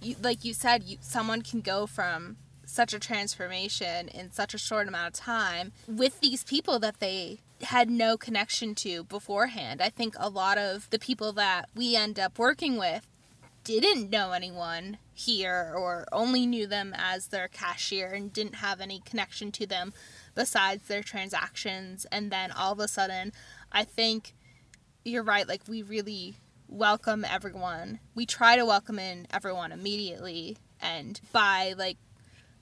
you 0.00 0.14
like 0.22 0.44
you 0.44 0.54
said 0.54 0.84
you 0.84 0.96
someone 1.00 1.42
can 1.42 1.60
go 1.60 1.86
from 1.86 2.36
such 2.70 2.94
a 2.94 2.98
transformation 2.98 4.08
in 4.08 4.30
such 4.30 4.54
a 4.54 4.58
short 4.58 4.88
amount 4.88 5.08
of 5.08 5.12
time 5.14 5.72
with 5.86 6.20
these 6.20 6.44
people 6.44 6.78
that 6.78 7.00
they 7.00 7.40
had 7.62 7.90
no 7.90 8.16
connection 8.16 8.74
to 8.74 9.04
beforehand. 9.04 9.82
I 9.82 9.90
think 9.90 10.14
a 10.18 10.30
lot 10.30 10.56
of 10.56 10.88
the 10.90 10.98
people 10.98 11.32
that 11.32 11.68
we 11.74 11.96
end 11.96 12.18
up 12.18 12.38
working 12.38 12.78
with 12.78 13.06
didn't 13.64 14.08
know 14.08 14.32
anyone 14.32 14.98
here 15.12 15.72
or 15.76 16.06
only 16.12 16.46
knew 16.46 16.66
them 16.66 16.94
as 16.96 17.26
their 17.26 17.48
cashier 17.48 18.12
and 18.12 18.32
didn't 18.32 18.56
have 18.56 18.80
any 18.80 19.00
connection 19.00 19.52
to 19.52 19.66
them 19.66 19.92
besides 20.34 20.88
their 20.88 21.02
transactions 21.02 22.06
and 22.10 22.30
then 22.30 22.50
all 22.50 22.72
of 22.72 22.78
a 22.78 22.88
sudden 22.88 23.32
I 23.70 23.84
think 23.84 24.34
you're 25.04 25.22
right 25.22 25.46
like 25.46 25.62
we 25.68 25.82
really 25.82 26.36
welcome 26.68 27.24
everyone. 27.24 27.98
We 28.14 28.24
try 28.24 28.56
to 28.56 28.64
welcome 28.64 28.98
in 28.98 29.26
everyone 29.30 29.72
immediately 29.72 30.56
and 30.80 31.20
by 31.32 31.74
like 31.76 31.98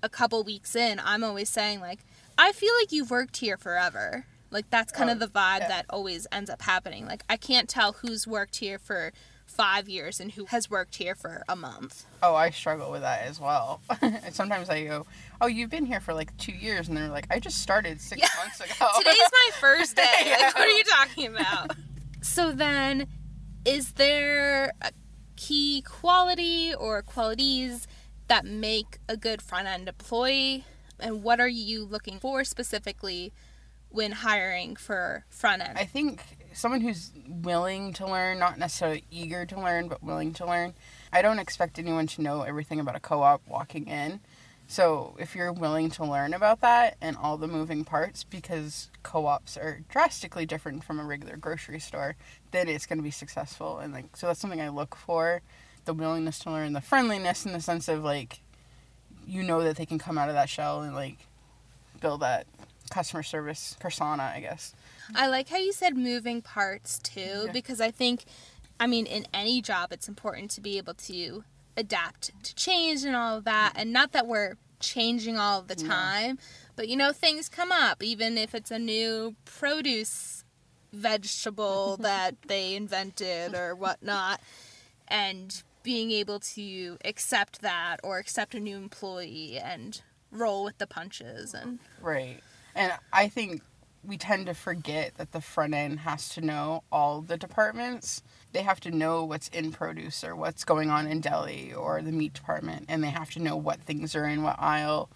a 0.02 0.08
couple 0.08 0.42
weeks 0.44 0.74
in, 0.76 1.00
I'm 1.04 1.24
always 1.24 1.48
saying 1.50 1.80
like 1.80 2.00
I 2.36 2.52
feel 2.52 2.72
like 2.80 2.92
you've 2.92 3.10
worked 3.10 3.38
here 3.38 3.56
forever. 3.56 4.24
Like 4.50 4.70
that's 4.70 4.92
kind 4.92 5.10
Oh, 5.10 5.14
of 5.14 5.18
the 5.18 5.26
vibe 5.26 5.60
yeah. 5.60 5.68
that 5.68 5.86
always 5.90 6.26
ends 6.32 6.48
up 6.50 6.62
happening. 6.62 7.06
Like 7.06 7.22
I 7.28 7.36
can't 7.36 7.68
tell 7.68 7.92
who's 7.92 8.26
worked 8.26 8.56
here 8.56 8.78
for 8.78 9.12
5 9.46 9.88
years 9.88 10.20
and 10.20 10.32
who 10.32 10.44
has 10.46 10.68
worked 10.70 10.96
here 10.96 11.14
for 11.14 11.42
a 11.48 11.56
month. 11.56 12.04
oh, 12.22 12.34
I 12.34 12.50
struggle 12.50 12.90
with 12.90 13.00
that 13.00 13.22
as 13.22 13.40
well. 13.40 13.80
Sometimes 14.30 14.68
I 14.68 14.84
go, 14.84 15.06
oh, 15.40 15.46
you've 15.46 15.70
been 15.70 15.86
here 15.86 16.00
for 16.00 16.12
like 16.14 16.36
two 16.36 16.52
years. 16.52 16.86
And 16.88 16.96
they're 16.96 17.08
like, 17.08 17.26
I 17.30 17.40
just 17.40 17.60
started 17.62 18.00
six 18.00 18.20
Yeah. 18.20 18.28
months 18.38 18.60
ago. 18.60 18.86
Today's 18.98 19.16
my 19.32 19.50
first 19.58 19.96
day. 19.96 20.04
Yeah. 20.26 20.36
Like, 20.38 20.54
what 20.58 20.66
are 20.68 20.70
you 20.70 20.84
talking 20.84 21.26
about? 21.34 21.76
so 22.20 22.52
then, 22.52 23.06
is 23.64 23.92
there 23.92 24.72
a 24.82 24.92
key 25.36 25.82
quality 25.82 26.74
or 26.74 27.00
qualities 27.02 27.86
that 28.28 28.44
make 28.44 28.98
a 29.08 29.16
good 29.16 29.42
front 29.42 29.68
end 29.68 29.88
employee? 29.88 30.64
And 31.00 31.22
what 31.22 31.40
are 31.40 31.48
you 31.48 31.84
looking 31.84 32.18
for 32.18 32.44
specifically 32.44 33.32
when 33.90 34.12
hiring 34.12 34.76
for 34.76 35.24
front 35.28 35.62
end? 35.62 35.78
I 35.78 35.84
think 35.84 36.22
someone 36.52 36.80
who's 36.80 37.12
willing 37.26 37.92
to 37.94 38.06
learn, 38.06 38.38
not 38.38 38.58
necessarily 38.58 39.04
eager 39.10 39.46
to 39.46 39.60
learn, 39.60 39.88
but 39.88 40.02
willing 40.02 40.32
to 40.34 40.46
learn. 40.46 40.74
I 41.12 41.22
don't 41.22 41.38
expect 41.38 41.78
anyone 41.78 42.06
to 42.08 42.22
know 42.22 42.42
everything 42.42 42.80
about 42.80 42.96
a 42.96 43.00
co 43.00 43.22
op 43.22 43.42
walking 43.46 43.86
in. 43.86 44.20
So 44.70 45.16
if 45.18 45.34
you're 45.34 45.52
willing 45.52 45.90
to 45.92 46.04
learn 46.04 46.34
about 46.34 46.60
that 46.60 46.98
and 47.00 47.16
all 47.16 47.38
the 47.38 47.48
moving 47.48 47.84
parts, 47.84 48.24
because 48.24 48.90
co 49.02 49.24
ops 49.26 49.56
are 49.56 49.80
drastically 49.88 50.44
different 50.44 50.84
from 50.84 51.00
a 51.00 51.04
regular 51.04 51.36
grocery 51.36 51.80
store, 51.80 52.16
then 52.50 52.68
it's 52.68 52.84
going 52.84 52.98
to 52.98 53.02
be 53.02 53.10
successful. 53.10 53.78
And 53.78 53.94
like, 53.94 54.14
so 54.16 54.26
that's 54.26 54.40
something 54.40 54.60
I 54.60 54.68
look 54.68 54.94
for 54.94 55.40
the 55.88 55.94
willingness 55.94 56.38
to 56.40 56.50
learn, 56.50 56.74
the 56.74 56.82
friendliness 56.82 57.46
in 57.46 57.52
the 57.54 57.60
sense 57.62 57.88
of 57.88 58.04
like, 58.04 58.40
you 59.26 59.42
know 59.42 59.62
that 59.62 59.76
they 59.76 59.86
can 59.86 59.98
come 59.98 60.18
out 60.18 60.28
of 60.28 60.34
that 60.34 60.48
shell 60.50 60.82
and 60.82 60.94
like 60.94 61.16
build 62.00 62.20
that 62.20 62.46
customer 62.90 63.22
service 63.22 63.74
persona, 63.80 64.30
I 64.34 64.40
guess. 64.40 64.74
I 65.14 65.28
like 65.28 65.48
how 65.48 65.56
you 65.56 65.72
said 65.72 65.96
moving 65.96 66.42
parts 66.42 66.98
too, 66.98 67.44
Yeah. 67.46 67.52
because 67.52 67.80
I 67.80 67.90
think, 67.90 68.24
I 68.78 68.86
mean, 68.86 69.06
in 69.06 69.26
any 69.32 69.62
job, 69.62 69.90
it's 69.90 70.08
important 70.08 70.50
to 70.52 70.60
be 70.60 70.76
able 70.76 70.92
to 70.94 71.42
adapt 71.74 72.32
to 72.44 72.54
change 72.54 73.04
and 73.04 73.16
all 73.16 73.38
of 73.38 73.44
that. 73.44 73.72
And 73.74 73.90
not 73.90 74.12
that 74.12 74.26
we're 74.26 74.56
changing 74.80 75.38
all 75.38 75.62
the 75.62 75.74
time, 75.74 76.38
but 76.76 76.86
you 76.88 76.96
know, 76.96 77.12
things 77.12 77.48
come 77.48 77.72
up, 77.72 78.02
even 78.02 78.36
if 78.36 78.54
it's 78.54 78.70
a 78.70 78.78
new 78.78 79.36
produce 79.46 80.44
vegetable 80.92 81.96
that 82.00 82.34
they 82.46 82.74
invented 82.74 83.54
or 83.54 83.74
whatnot. 83.74 84.40
And 85.08 85.62
being 85.82 86.10
able 86.10 86.40
to 86.40 86.98
accept 87.04 87.60
that 87.62 88.00
or 88.02 88.18
accept 88.18 88.54
a 88.54 88.60
new 88.60 88.76
employee 88.76 89.58
and 89.58 90.02
roll 90.30 90.64
with 90.64 90.78
the 90.78 90.86
punches 90.86 91.54
and 91.54 91.78
Right. 92.00 92.40
And 92.74 92.92
I 93.12 93.28
think 93.28 93.62
we 94.04 94.16
tend 94.16 94.46
to 94.46 94.54
forget 94.54 95.14
that 95.16 95.32
the 95.32 95.40
front 95.40 95.74
end 95.74 96.00
has 96.00 96.28
to 96.30 96.40
know 96.40 96.82
all 96.92 97.20
the 97.20 97.36
departments. 97.36 98.22
They 98.52 98.62
have 98.62 98.80
to 98.80 98.90
know 98.90 99.24
what's 99.24 99.48
in 99.48 99.72
produce 99.72 100.22
or 100.22 100.36
what's 100.36 100.64
going 100.64 100.88
on 100.90 101.06
in 101.06 101.20
deli 101.20 101.72
or 101.74 102.00
the 102.02 102.12
meat 102.12 102.32
department, 102.34 102.86
and 102.88 103.02
they 103.02 103.10
have 103.10 103.30
to 103.32 103.40
know 103.40 103.56
what 103.56 103.80
things 103.80 104.14
are 104.14 104.24
in 104.24 104.42
what 104.42 104.56
aisle. 104.58 105.10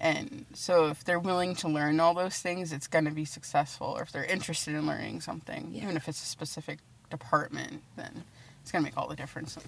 And 0.00 0.44
so, 0.52 0.88
if 0.88 1.02
they're 1.02 1.18
willing 1.18 1.56
to 1.56 1.68
learn 1.68 1.98
all 1.98 2.14
those 2.14 2.38
things, 2.38 2.72
it's 2.72 2.86
going 2.86 3.06
to 3.06 3.10
be 3.10 3.24
successful. 3.24 3.88
Or 3.88 4.02
if 4.02 4.12
they're 4.12 4.24
interested 4.24 4.74
in 4.74 4.86
learning 4.86 5.22
something, 5.22 5.70
Yeah. 5.72 5.84
even 5.84 5.96
if 5.96 6.08
it's 6.08 6.22
a 6.22 6.26
specific 6.26 6.78
department, 7.10 7.82
then 7.96 8.22
it's 8.62 8.70
going 8.70 8.84
to 8.84 8.88
make 8.90 8.96
all 8.96 9.08
the 9.08 9.16
difference. 9.16 9.58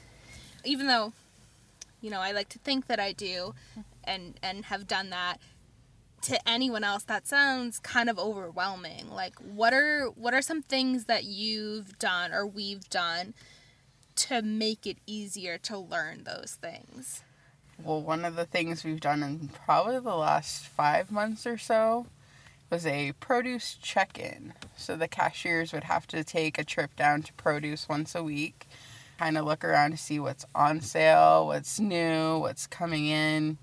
Even 0.65 0.87
though 0.87 1.13
you 2.01 2.11
know 2.11 2.21
i 2.21 2.33
like 2.33 2.49
to 2.49 2.59
think 2.59 2.87
that 2.87 3.01
i 3.01 3.13
do 3.13 3.55
and 4.05 4.39
and 4.43 4.67
have 4.67 4.87
done 4.87 5.11
that 5.11 5.39
to 6.23 6.49
anyone 6.49 6.85
else 6.85 7.05
that 7.05 7.27
sounds 7.27 7.79
kind 7.79 8.11
of 8.11 8.19
overwhelming. 8.19 9.11
Like 9.11 9.37
what 9.39 9.73
are 9.73 10.07
what 10.07 10.35
are 10.35 10.43
some 10.43 10.63
things 10.63 11.05
that 11.05 11.25
you've 11.25 11.99
done 11.99 12.33
or 12.33 12.47
we've 12.47 12.89
done 12.91 13.35
to 14.17 14.43
make 14.43 14.87
it 14.87 14.99
easier 15.07 15.57
to 15.59 15.79
learn 15.79 16.25
those 16.25 16.59
things? 16.61 17.23
Well, 17.83 18.03
one 18.03 18.27
of 18.27 18.37
the 18.37 18.45
things 18.45 18.85
we've 18.85 19.01
done 19.01 19.23
in 19.23 19.49
probably 19.49 19.99
the 20.01 20.15
last 20.15 20.67
five 20.67 21.11
months 21.11 21.47
or 21.47 21.57
so 21.57 22.07
was 22.69 22.85
a 22.85 23.13
produce 23.13 23.79
check 23.81 24.19
in. 24.19 24.53
So 24.77 24.97
the 24.97 25.09
cashiers 25.09 25.73
would 25.73 25.85
have 25.85 26.07
to 26.09 26.23
take 26.23 26.59
a 26.59 26.65
trip 26.65 26.95
down 26.95 27.23
to 27.23 27.33
produce 27.33 27.89
once 27.89 28.15
a 28.15 28.23
week, 28.23 28.69
kind 29.21 29.37
of 29.37 29.45
look 29.45 29.65
around 29.65 29.91
to 29.91 29.99
see 29.99 30.19
what's 30.19 30.47
on 30.55 30.81
sale, 30.81 31.47
what's 31.47 31.79
new, 31.79 32.39
what's 32.39 32.67
coming 32.67 33.07
in, 33.07 33.59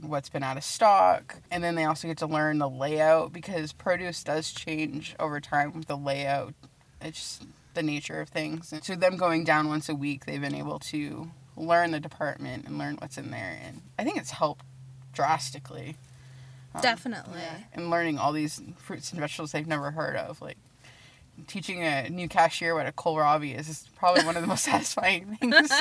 what's 0.00 0.30
been 0.30 0.42
out 0.42 0.56
of 0.56 0.64
stock. 0.64 1.36
And 1.50 1.62
then 1.62 1.74
they 1.74 1.84
also 1.84 2.08
get 2.08 2.16
to 2.18 2.26
learn 2.26 2.56
the 2.56 2.68
layout 2.68 3.30
because 3.30 3.74
produce 3.74 4.24
does 4.24 4.52
change 4.52 5.14
over 5.20 5.38
time 5.38 5.74
with 5.74 5.86
the 5.86 5.98
layout. 5.98 6.54
It's 7.02 7.18
just 7.18 7.42
the 7.74 7.82
nature 7.82 8.22
of 8.22 8.30
things. 8.30 8.72
And 8.72 8.82
so 8.82 8.94
them 8.94 9.18
going 9.18 9.44
down 9.44 9.68
once 9.68 9.90
a 9.90 9.94
week, 9.94 10.24
they've 10.24 10.40
been 10.40 10.54
able 10.54 10.78
to 10.78 11.30
learn 11.58 11.90
the 11.90 12.00
department 12.00 12.64
and 12.64 12.78
learn 12.78 12.96
what's 12.96 13.18
in 13.18 13.30
there. 13.30 13.60
And 13.62 13.82
I 13.98 14.04
think 14.04 14.16
it's 14.16 14.30
helped 14.30 14.64
drastically. 15.12 15.96
Um, 16.74 16.80
definitely 16.80 17.42
and 17.74 17.90
learning 17.90 18.16
all 18.16 18.32
these 18.32 18.62
fruits 18.78 19.10
and 19.10 19.20
vegetables 19.20 19.52
they've 19.52 19.66
never 19.66 19.90
heard 19.90 20.16
of. 20.16 20.40
Like 20.40 20.56
teaching 21.46 21.82
a 21.82 22.08
new 22.10 22.28
cashier 22.28 22.74
what 22.74 22.86
a 22.86 22.92
kohlrabi 22.92 23.58
is 23.58 23.68
is 23.68 23.88
probably 23.96 24.24
one 24.24 24.36
of 24.36 24.42
the 24.42 24.48
most 24.48 24.64
satisfying 24.72 25.36
things. 25.36 25.72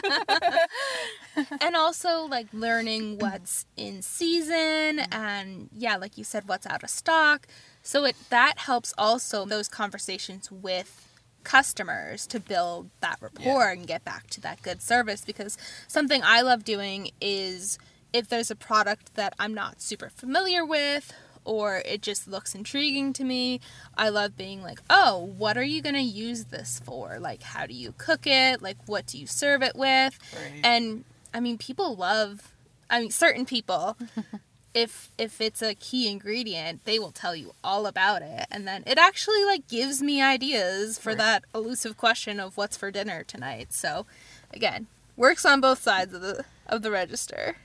and 1.61 1.75
also 1.75 2.25
like 2.25 2.47
learning 2.53 3.17
what's 3.19 3.65
in 3.77 4.01
season 4.01 4.99
and 5.11 5.69
yeah, 5.75 5.97
like 5.97 6.17
you 6.17 6.23
said, 6.23 6.47
what's 6.47 6.65
out 6.67 6.83
of 6.83 6.89
stock. 6.89 7.47
So 7.83 8.05
it 8.05 8.15
that 8.29 8.55
helps 8.59 8.93
also 8.97 9.45
those 9.45 9.67
conversations 9.67 10.51
with 10.51 11.07
customers 11.43 12.27
to 12.27 12.39
build 12.39 12.89
that 13.01 13.17
rapport 13.19 13.63
Yeah. 13.65 13.71
and 13.71 13.87
get 13.87 14.03
back 14.05 14.27
to 14.31 14.41
that 14.41 14.61
good 14.61 14.81
service 14.81 15.23
because 15.25 15.57
something 15.87 16.21
I 16.23 16.41
love 16.41 16.63
doing 16.63 17.09
is 17.19 17.79
if 18.13 18.27
there's 18.27 18.51
a 18.51 18.55
product 18.55 19.15
that 19.15 19.33
I'm 19.39 19.53
not 19.53 19.81
super 19.81 20.09
familiar 20.09 20.63
with 20.65 21.13
or 21.45 21.81
it 21.85 22.01
just 22.01 22.27
looks 22.27 22.53
intriguing 22.55 23.13
to 23.13 23.23
me, 23.23 23.59
I 23.97 24.09
love 24.09 24.37
being 24.37 24.61
like, 24.61 24.79
"Oh, 24.89 25.33
what 25.37 25.57
are 25.57 25.63
you 25.63 25.81
going 25.81 25.95
to 25.95 26.01
use 26.01 26.45
this 26.45 26.81
for? 26.83 27.17
Like 27.19 27.43
how 27.43 27.65
do 27.65 27.73
you 27.73 27.93
cook 27.97 28.21
it? 28.25 28.61
Like 28.61 28.77
what 28.85 29.05
do 29.07 29.17
you 29.17 29.27
serve 29.27 29.61
it 29.63 29.75
with?" 29.75 30.17
Right. 30.33 30.59
And 30.63 31.03
I 31.33 31.39
mean, 31.39 31.57
people 31.57 31.95
love 31.95 32.53
I 32.89 32.99
mean, 33.01 33.11
certain 33.11 33.45
people 33.45 33.97
if 34.73 35.09
if 35.17 35.41
it's 35.41 35.61
a 35.61 35.75
key 35.75 36.09
ingredient, 36.09 36.85
they 36.85 36.97
will 36.97 37.11
tell 37.11 37.35
you 37.35 37.53
all 37.63 37.85
about 37.87 38.21
it 38.21 38.45
and 38.49 38.65
then 38.67 38.83
it 38.87 38.97
actually 38.97 39.43
like 39.43 39.67
gives 39.67 40.01
me 40.01 40.21
ideas 40.21 40.97
for 40.97 41.09
Right. 41.09 41.17
that 41.17 41.43
elusive 41.53 41.97
question 41.97 42.39
of 42.39 42.55
what's 42.57 42.77
for 42.77 42.89
dinner 42.91 43.23
tonight. 43.23 43.73
So, 43.73 44.05
again, 44.53 44.87
works 45.17 45.45
on 45.45 45.59
both 45.59 45.81
sides 45.81 46.13
of 46.13 46.21
the 46.21 46.45
of 46.67 46.83
the 46.83 46.91
register. 46.91 47.57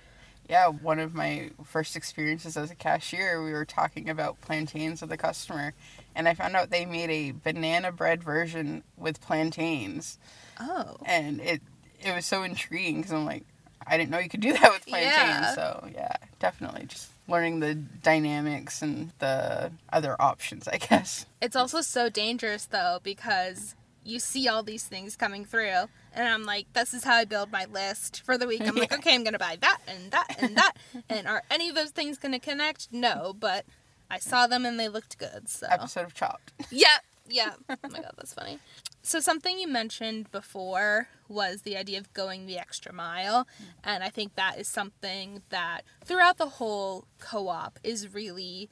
Yeah, 0.48 0.68
one 0.68 0.98
of 0.98 1.14
my 1.14 1.50
first 1.64 1.96
experiences 1.96 2.56
as 2.56 2.70
a 2.70 2.74
cashier, 2.74 3.42
we 3.42 3.52
were 3.52 3.64
talking 3.64 4.08
about 4.08 4.40
plantains 4.40 5.00
with 5.00 5.10
a 5.12 5.16
customer, 5.16 5.74
and 6.14 6.28
I 6.28 6.34
found 6.34 6.54
out 6.56 6.70
they 6.70 6.86
made 6.86 7.10
a 7.10 7.32
banana 7.32 7.92
bread 7.92 8.22
version 8.22 8.82
with 8.96 9.20
plantains, 9.20 10.18
Oh. 10.60 10.96
and 11.04 11.40
it 11.40 11.62
it 12.00 12.14
was 12.14 12.26
so 12.26 12.42
intriguing 12.42 12.96
because 12.98 13.12
I'm 13.12 13.24
like, 13.24 13.44
I 13.86 13.96
didn't 13.96 14.10
know 14.10 14.18
you 14.18 14.28
could 14.28 14.40
do 14.40 14.52
that 14.52 14.72
with 14.72 14.86
plantains. 14.86 15.12
Yeah. 15.16 15.54
So 15.54 15.88
yeah, 15.92 16.16
definitely 16.38 16.86
just 16.86 17.10
learning 17.28 17.60
the 17.60 17.74
dynamics 17.74 18.82
and 18.82 19.10
the 19.18 19.72
other 19.92 20.14
options, 20.20 20.68
I 20.68 20.76
guess. 20.90 21.26
It's 21.42 21.56
also 21.56 21.80
so 21.80 22.08
dangerous 22.08 22.66
though 22.66 23.00
because 23.02 23.74
you 24.04 24.18
see 24.20 24.46
all 24.46 24.62
these 24.62 24.84
things 24.84 25.16
coming 25.16 25.44
through 25.44 25.86
and 26.16 26.28
I'm 26.28 26.44
like 26.44 26.72
this 26.72 26.94
is 26.94 27.04
how 27.04 27.14
I 27.14 27.24
build 27.24 27.52
my 27.52 27.66
list 27.66 28.22
for 28.22 28.36
the 28.36 28.46
week. 28.46 28.62
I'm 28.66 28.74
like 28.74 28.92
okay, 28.92 29.14
I'm 29.14 29.22
going 29.22 29.34
to 29.34 29.38
buy 29.38 29.58
that 29.60 29.78
and 29.86 30.10
that 30.10 30.36
and 30.38 30.56
that 30.56 30.72
and 31.08 31.26
are 31.26 31.42
any 31.50 31.68
of 31.68 31.74
those 31.74 31.90
things 31.90 32.18
going 32.18 32.32
to 32.32 32.38
connect? 32.38 32.88
No, 32.92 33.34
but 33.38 33.64
I 34.10 34.18
saw 34.18 34.46
them 34.46 34.64
and 34.64 34.78
they 34.78 34.88
looked 34.88 35.18
good. 35.18 35.48
So 35.48 35.66
Episode 35.70 36.04
of 36.04 36.14
Chopped. 36.14 36.52
Yeah, 36.70 36.98
yeah. 37.28 37.52
Oh 37.70 37.76
my 37.88 38.00
god, 38.00 38.14
that's 38.16 38.34
funny. 38.34 38.58
So 39.02 39.20
something 39.20 39.58
you 39.58 39.68
mentioned 39.68 40.32
before 40.32 41.08
was 41.28 41.62
the 41.62 41.76
idea 41.76 41.98
of 41.98 42.12
going 42.12 42.46
the 42.46 42.58
extra 42.58 42.92
mile, 42.92 43.44
mm. 43.44 43.66
and 43.84 44.02
I 44.02 44.08
think 44.08 44.34
that 44.34 44.58
is 44.58 44.66
something 44.66 45.42
that 45.50 45.82
throughout 46.04 46.38
the 46.38 46.48
whole 46.48 47.06
co-op 47.20 47.78
is 47.84 48.12
really 48.12 48.68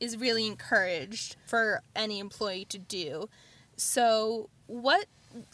is 0.00 0.16
really 0.16 0.46
encouraged 0.46 1.36
for 1.46 1.82
any 1.94 2.18
employee 2.18 2.64
to 2.66 2.78
do. 2.78 3.28
So, 3.76 4.50
what 4.66 5.06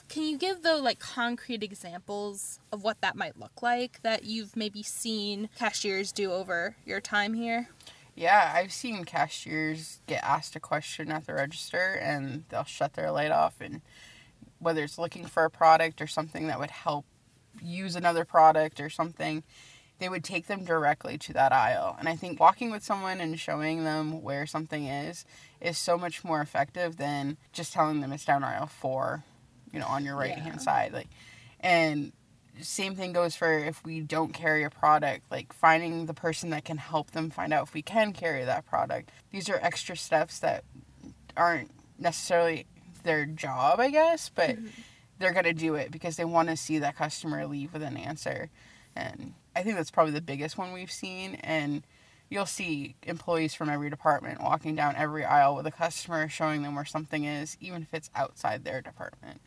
can 0.09 0.23
you 0.23 0.38
give 0.38 0.62
though 0.62 0.78
like 0.78 0.99
concrete 0.99 1.62
examples 1.62 2.61
of 2.73 2.83
what 2.83 3.00
that 3.00 3.16
might 3.16 3.38
look 3.38 3.62
like 3.62 4.02
that 4.02 4.25
you've 4.25 4.56
maybe 4.56 4.83
seen 4.83 5.49
cashiers 5.59 6.12
do 6.12 6.33
over 6.33 6.76
your 6.85 7.00
time 7.00 7.35
here? 7.35 7.68
Yeah, 8.14 8.52
I've 8.54 8.73
seen 8.73 9.04
cashiers 9.04 10.00
get 10.06 10.25
asked 10.25 10.56
a 10.56 10.61
question 10.61 11.12
at 11.12 11.26
the 11.26 11.35
register 11.35 11.99
and 12.00 12.45
they'll 12.49 12.64
shut 12.64 12.95
their 12.95 13.11
light 13.11 13.30
off 13.30 13.61
and 13.61 13.83
whether 14.59 14.83
it's 14.85 14.99
looking 14.99 15.26
for 15.26 15.45
a 15.45 15.50
product 15.50 16.00
or 16.00 16.06
something 16.06 16.47
that 16.47 16.59
would 16.59 16.71
help 16.71 17.04
use 17.62 17.95
another 17.95 18.25
product 18.25 18.80
or 18.80 18.88
something, 18.88 19.42
they 19.99 20.09
would 20.09 20.25
take 20.25 20.47
them 20.47 20.64
directly 20.64 21.18
to 21.18 21.33
that 21.33 21.52
aisle. 21.52 21.97
And 21.99 22.09
I 22.09 22.16
think 22.16 22.40
walking 22.40 22.71
with 22.71 22.85
someone 22.85 23.21
and 23.21 23.38
showing 23.38 23.85
them 23.85 24.23
where 24.23 24.47
something 24.47 24.87
is 24.87 25.25
is 25.61 25.78
so 25.78 25.97
much 25.97 26.25
more 26.25 26.41
effective 26.41 26.97
than 26.97 27.36
just 27.52 27.73
telling 27.73 28.00
them 28.00 28.12
it's 28.12 28.25
down 28.25 28.45
aisle 28.45 28.67
4, 28.67 29.25
you 29.73 29.79
know, 29.79 29.87
on 29.87 30.05
your 30.05 30.17
right 30.17 30.39
hand 30.39 30.57
Yeah. 30.57 30.63
side 30.63 30.93
like 30.93 31.09
and 31.61 32.13
same 32.63 32.95
thing 32.95 33.13
goes 33.13 33.37
for 33.37 33.59
if 33.59 33.85
we 33.85 34.00
don't 34.00 34.33
carry 34.33 34.65
a 34.65 34.71
product, 34.71 35.31
like 35.31 35.52
finding 35.52 36.07
the 36.07 36.15
person 36.15 36.50
that 36.50 36.65
can 36.65 36.79
help 36.79 37.11
them 37.11 37.31
find 37.31 37.52
out 37.52 37.67
if 37.67 37.75
we 37.75 37.83
can 37.83 38.13
carry 38.13 38.45
that 38.45 38.67
product. 38.67 39.11
These 39.31 39.49
are 39.50 39.59
extra 39.61 39.97
steps 39.97 40.39
that 40.41 40.65
aren't 41.37 41.71
necessarily 41.99 42.67
their 43.02 43.26
job, 43.26 43.81
I 43.81 43.91
guess, 43.91 44.31
but 44.31 44.50
mm-hmm. 44.50 44.67
they're 45.19 45.33
going 45.33 45.45
to 45.45 45.52
do 45.52 45.75
it 45.75 45.91
because 45.91 46.17
they 46.17 46.25
want 46.25 46.49
to 46.49 46.57
see 46.57 46.79
that 46.79 46.97
customer 46.97 47.47
leave 47.47 47.73
with 47.73 47.83
an 47.83 47.97
answer. 47.97 48.50
And 48.95 49.35
I 49.55 49.63
think 49.63 49.76
that's 49.76 49.91
probably 49.91 50.13
the 50.13 50.23
biggest 50.23 50.57
one 50.57 50.73
we've 50.73 50.93
seen. 50.93 51.35
And 51.37 51.83
you'll 52.28 52.47
see 52.47 52.97
employees 53.04 53.54
from 53.54 53.69
every 53.69 53.91
department 53.91 54.43
walking 54.43 54.75
down 54.75 54.97
every 54.97 55.25
aisle 55.25 55.56
with 55.56 55.67
a 55.67 55.71
customer, 55.71 56.28
showing 56.28 56.62
them 56.62 56.75
where 56.75 56.84
something 56.84 57.25
is, 57.25 57.56
even 57.60 57.82
if 57.82 57.95
it's 57.95 58.10
outside 58.15 58.65
their 58.65 58.80
department. 58.80 59.41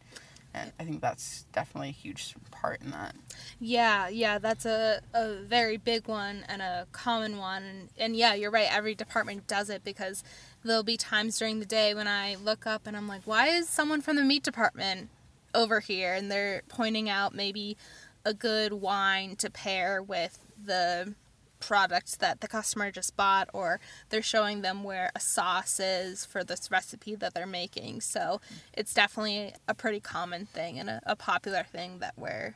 And 0.54 0.72
I 0.80 0.84
think 0.84 1.02
that's 1.02 1.46
definitely 1.54 1.90
a 1.90 1.94
huge 1.94 2.34
part 2.50 2.82
in 2.82 2.90
that. 2.92 3.16
Yeah, 3.60 4.08
yeah, 4.08 4.40
that's 4.40 4.66
a, 4.66 5.02
a 5.14 5.36
very 5.36 5.78
big 5.78 6.08
one 6.08 6.44
and 6.48 6.62
a 6.62 6.88
common 6.92 7.38
one. 7.38 7.64
And, 7.64 7.90
and 7.98 8.16
yeah, 8.16 8.34
you're 8.34 8.50
right, 8.50 8.68
every 8.72 8.96
department 8.96 9.46
does 9.46 9.70
it 9.70 9.84
because 9.84 10.24
there'll 10.64 10.84
be 10.84 10.98
times 10.98 11.38
during 11.38 11.60
the 11.60 11.66
day 11.66 11.94
when 11.94 12.08
I 12.08 12.36
look 12.36 12.66
up 12.66 12.88
and 12.88 12.98
I'm 12.98 13.08
like, 13.08 13.22
why 13.26 13.50
is 13.50 13.70
someone 13.70 14.02
from 14.02 14.16
the 14.16 14.24
meat 14.24 14.44
department 14.44 15.10
over 15.54 15.82
here? 15.82 16.14
And 16.16 16.32
they're 16.32 16.64
pointing 16.68 17.10
out 17.10 17.36
maybe 17.36 17.78
a 18.26 18.34
good 18.34 18.74
wine 18.74 19.36
to 19.38 19.52
pair 19.52 20.02
with 20.02 20.40
the 20.64 21.14
product 21.60 22.20
that 22.20 22.42
the 22.42 22.48
customer 22.48 22.92
just 22.92 23.16
bought, 23.18 23.50
or 23.54 23.80
they're 24.10 24.22
showing 24.22 24.62
them 24.62 24.84
where 24.84 25.12
a 25.16 25.20
sauce 25.20 25.80
is 25.80 26.26
for 26.26 26.44
this 26.44 26.70
recipe 26.72 27.16
that 27.16 27.34
they're 27.34 27.46
making. 27.46 28.02
So 28.02 28.42
it's 28.74 28.94
definitely 28.94 29.54
a 29.68 29.74
pretty 29.74 30.00
common 30.00 30.46
thing 30.46 30.80
and 30.80 30.90
a, 30.90 31.02
a 31.06 31.16
popular 31.16 31.64
thing 31.64 32.00
that 32.00 32.14
we're 32.18 32.56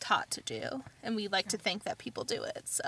taught 0.00 0.30
to 0.30 0.42
do 0.42 0.82
and 1.02 1.16
we 1.16 1.28
like 1.28 1.48
to 1.48 1.56
think 1.56 1.84
that 1.84 1.96
people 1.96 2.24
do 2.24 2.42
it 2.42 2.62
so 2.66 2.84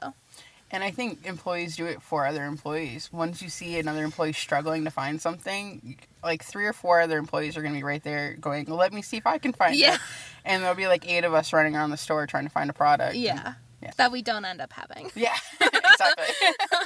And 0.71 0.85
I 0.85 0.91
think 0.91 1.25
employees 1.25 1.77
do 1.77 1.87
it 1.87 2.03
for 2.03 2.27
other 2.27 2.45
employees. 2.45 3.09
Once 3.13 3.41
you 3.41 3.49
see 3.49 3.79
another 3.79 4.05
employee 4.05 4.33
struggling 4.35 4.85
to 4.85 4.91
find 4.91 5.19
something, 5.23 5.97
like 6.23 6.43
three 6.45 6.67
or 6.67 6.73
four 6.75 7.01
other 7.01 7.17
employees 7.19 7.57
are 7.57 7.63
going 7.63 7.73
to 7.73 7.79
be 7.79 7.85
right 7.85 8.03
there 8.03 8.35
going, 8.35 8.67
"Let 8.67 8.93
me 8.93 9.01
see 9.01 9.17
if 9.17 9.27
I 9.27 9.39
can 9.39 9.53
find 9.55 9.77
Yeah. 9.77 9.95
it." 9.95 10.01
And 10.45 10.63
there'll 10.63 10.77
be 10.77 10.89
like 10.89 11.09
eight 11.09 11.25
of 11.25 11.33
us 11.33 11.53
running 11.53 11.75
around 11.77 11.91
the 11.91 11.97
store 11.97 12.27
trying 12.27 12.45
to 12.45 12.51
find 12.51 12.69
a 12.69 12.73
product. 12.75 13.15
yeah, 13.15 13.55
Yeah. 13.83 13.91
that 13.97 14.11
we 14.13 14.23
don't 14.23 14.45
end 14.45 14.61
up 14.61 14.73
having 14.73 15.11
Yeah. 15.15 15.37
exactly. 15.61 16.35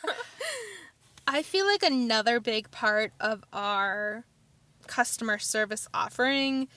i 1.26 1.42
feel 1.42 1.66
like 1.66 1.82
another 1.82 2.40
big 2.40 2.70
part 2.70 3.12
of 3.20 3.44
our 3.52 4.24
customer 4.86 5.38
service 5.38 5.86
offering 5.94 6.68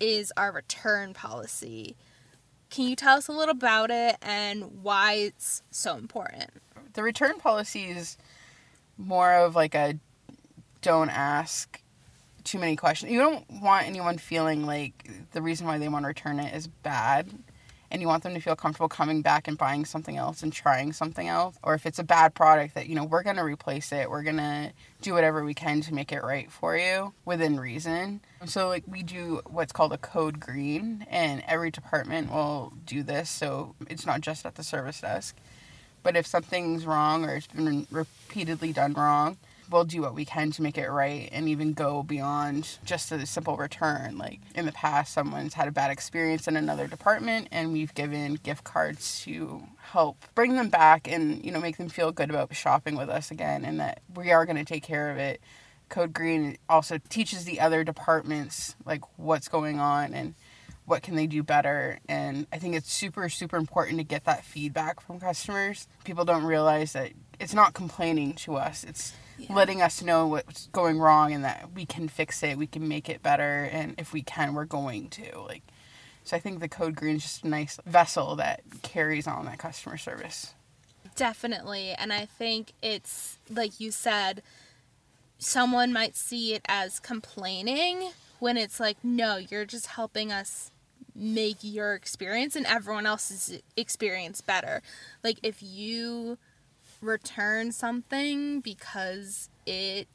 is 0.00 0.32
our 0.36 0.52
return 0.52 1.12
policy 1.12 1.96
can 2.70 2.86
you 2.86 2.96
tell 2.96 3.18
us 3.18 3.28
a 3.28 3.32
little 3.32 3.54
about 3.54 3.90
it 3.90 4.16
and 4.22 4.82
why 4.82 5.14
it's 5.14 5.62
so 5.70 5.96
important 5.96 6.50
the 6.94 7.02
return 7.02 7.38
policy 7.38 7.84
is 7.84 8.16
more 8.96 9.34
of 9.34 9.54
like 9.54 9.74
a 9.74 9.98
don't 10.80 11.10
ask 11.10 11.82
too 12.44 12.58
many 12.58 12.76
questions. 12.76 13.12
You 13.12 13.18
don't 13.18 13.44
want 13.60 13.86
anyone 13.86 14.16
feeling 14.18 14.64
like 14.64 15.08
the 15.32 15.42
reason 15.42 15.66
why 15.66 15.78
they 15.78 15.88
want 15.88 16.04
to 16.04 16.08
return 16.08 16.40
it 16.40 16.54
is 16.54 16.66
bad. 16.66 17.28
And 17.90 18.02
you 18.02 18.08
want 18.08 18.22
them 18.22 18.34
to 18.34 18.40
feel 18.40 18.54
comfortable 18.54 18.88
coming 18.88 19.22
back 19.22 19.48
and 19.48 19.56
buying 19.56 19.84
something 19.84 20.16
else 20.16 20.42
and 20.42 20.52
trying 20.52 20.92
something 20.92 21.26
else. 21.26 21.56
Or 21.62 21.74
if 21.74 21.86
it's 21.86 21.98
a 21.98 22.04
bad 22.04 22.34
product 22.34 22.74
that, 22.74 22.86
you 22.86 22.94
know, 22.94 23.04
we're 23.04 23.22
going 23.22 23.36
to 23.36 23.44
replace 23.44 23.92
it. 23.92 24.10
We're 24.10 24.22
going 24.22 24.36
to 24.36 24.72
do 25.00 25.14
whatever 25.14 25.42
we 25.42 25.54
can 25.54 25.80
to 25.82 25.94
make 25.94 26.12
it 26.12 26.22
right 26.22 26.52
for 26.52 26.76
you 26.76 27.14
within 27.24 27.58
reason. 27.58 28.20
So, 28.44 28.68
like, 28.68 28.84
we 28.86 29.02
do 29.02 29.40
what's 29.46 29.72
called 29.72 29.92
a 29.92 29.98
code 29.98 30.38
green, 30.38 31.06
and 31.10 31.42
every 31.46 31.70
department 31.70 32.30
will 32.30 32.74
do 32.84 33.02
this. 33.02 33.30
So 33.30 33.74
it's 33.88 34.04
not 34.04 34.20
just 34.20 34.44
at 34.44 34.56
the 34.56 34.62
service 34.62 35.00
desk. 35.00 35.36
But 36.02 36.16
if 36.16 36.26
something's 36.26 36.86
wrong 36.86 37.24
or 37.24 37.36
it's 37.36 37.46
been 37.46 37.86
repeatedly 37.90 38.72
done 38.72 38.94
wrong, 38.94 39.36
we'll 39.70 39.84
do 39.84 40.02
what 40.02 40.14
we 40.14 40.24
can 40.24 40.50
to 40.52 40.62
make 40.62 40.78
it 40.78 40.88
right 40.88 41.28
and 41.32 41.48
even 41.48 41.72
go 41.72 42.02
beyond 42.02 42.78
just 42.84 43.12
a 43.12 43.26
simple 43.26 43.56
return. 43.56 44.18
Like 44.18 44.40
in 44.54 44.66
the 44.66 44.72
past, 44.72 45.12
someone's 45.12 45.54
had 45.54 45.68
a 45.68 45.72
bad 45.72 45.90
experience 45.90 46.48
in 46.48 46.56
another 46.56 46.86
department, 46.86 47.48
and 47.50 47.72
we've 47.72 47.94
given 47.94 48.34
gift 48.42 48.64
cards 48.64 49.20
to 49.22 49.62
help 49.78 50.24
bring 50.34 50.54
them 50.54 50.68
back 50.68 51.08
and 51.08 51.44
you 51.44 51.50
know 51.50 51.60
make 51.60 51.76
them 51.76 51.88
feel 51.88 52.12
good 52.12 52.30
about 52.30 52.54
shopping 52.54 52.96
with 52.96 53.08
us 53.08 53.30
again, 53.30 53.64
and 53.64 53.80
that 53.80 54.00
we 54.14 54.30
are 54.30 54.46
going 54.46 54.56
to 54.56 54.64
take 54.64 54.82
care 54.82 55.10
of 55.10 55.18
it. 55.18 55.40
Code 55.88 56.12
Green 56.12 56.58
also 56.68 56.98
teaches 57.08 57.44
the 57.44 57.60
other 57.60 57.82
departments 57.82 58.76
like 58.84 59.02
what's 59.16 59.48
going 59.48 59.80
on 59.80 60.12
and 60.12 60.34
what 60.84 61.02
can 61.02 61.16
they 61.16 61.26
do 61.26 61.42
better 61.42 61.98
and 62.08 62.46
i 62.50 62.56
think 62.56 62.74
it's 62.74 62.90
super 62.90 63.28
super 63.28 63.58
important 63.58 63.98
to 63.98 64.04
get 64.04 64.24
that 64.24 64.42
feedback 64.42 65.00
from 65.00 65.20
customers 65.20 65.86
people 66.02 66.24
don't 66.24 66.44
realize 66.44 66.94
that 66.94 67.12
it's 67.38 67.52
not 67.52 67.74
complaining 67.74 68.32
to 68.32 68.56
us 68.56 68.84
it's 68.84 69.12
Yeah. 69.38 69.54
letting 69.54 69.80
us 69.80 70.02
know 70.02 70.26
what's 70.26 70.66
going 70.68 70.98
wrong 70.98 71.32
and 71.32 71.44
that 71.44 71.70
we 71.74 71.86
can 71.86 72.08
fix 72.08 72.42
it, 72.42 72.58
we 72.58 72.66
can 72.66 72.88
make 72.88 73.08
it 73.08 73.22
better, 73.22 73.68
and 73.70 73.94
if 73.96 74.12
we 74.12 74.22
can, 74.22 74.52
we're 74.54 74.64
going 74.64 75.10
to. 75.10 75.40
Like, 75.40 75.62
so 76.24 76.36
I 76.36 76.40
think 76.40 76.60
the 76.60 76.68
Code 76.68 76.96
Green 76.96 77.16
is 77.16 77.22
just 77.22 77.44
a 77.44 77.48
nice 77.48 77.78
vessel 77.86 78.36
that 78.36 78.62
carries 78.82 79.26
on 79.26 79.44
that 79.44 79.58
customer 79.58 79.96
service. 79.96 80.54
Definitely. 81.16 81.94
And 81.98 82.12
I 82.12 82.26
think 82.26 82.72
it's, 82.82 83.38
like 83.48 83.80
you 83.80 83.90
said, 83.90 84.42
someone 85.38 85.92
might 85.92 86.16
see 86.16 86.54
it 86.54 86.62
as 86.68 87.00
complaining 87.00 88.10
when 88.40 88.56
it's 88.56 88.78
like, 88.78 88.96
no, 89.02 89.36
you're 89.36 89.64
just 89.64 89.86
helping 89.86 90.30
us 90.32 90.70
make 91.14 91.56
your 91.62 91.94
experience 91.94 92.54
and 92.54 92.66
everyone 92.66 93.06
else's 93.06 93.60
experience 93.76 94.40
better. 94.40 94.82
Like, 95.24 95.38
if 95.42 95.62
you 95.62 96.38
return 97.00 97.72
something 97.72 98.60
because 98.60 99.48
it 99.66 100.08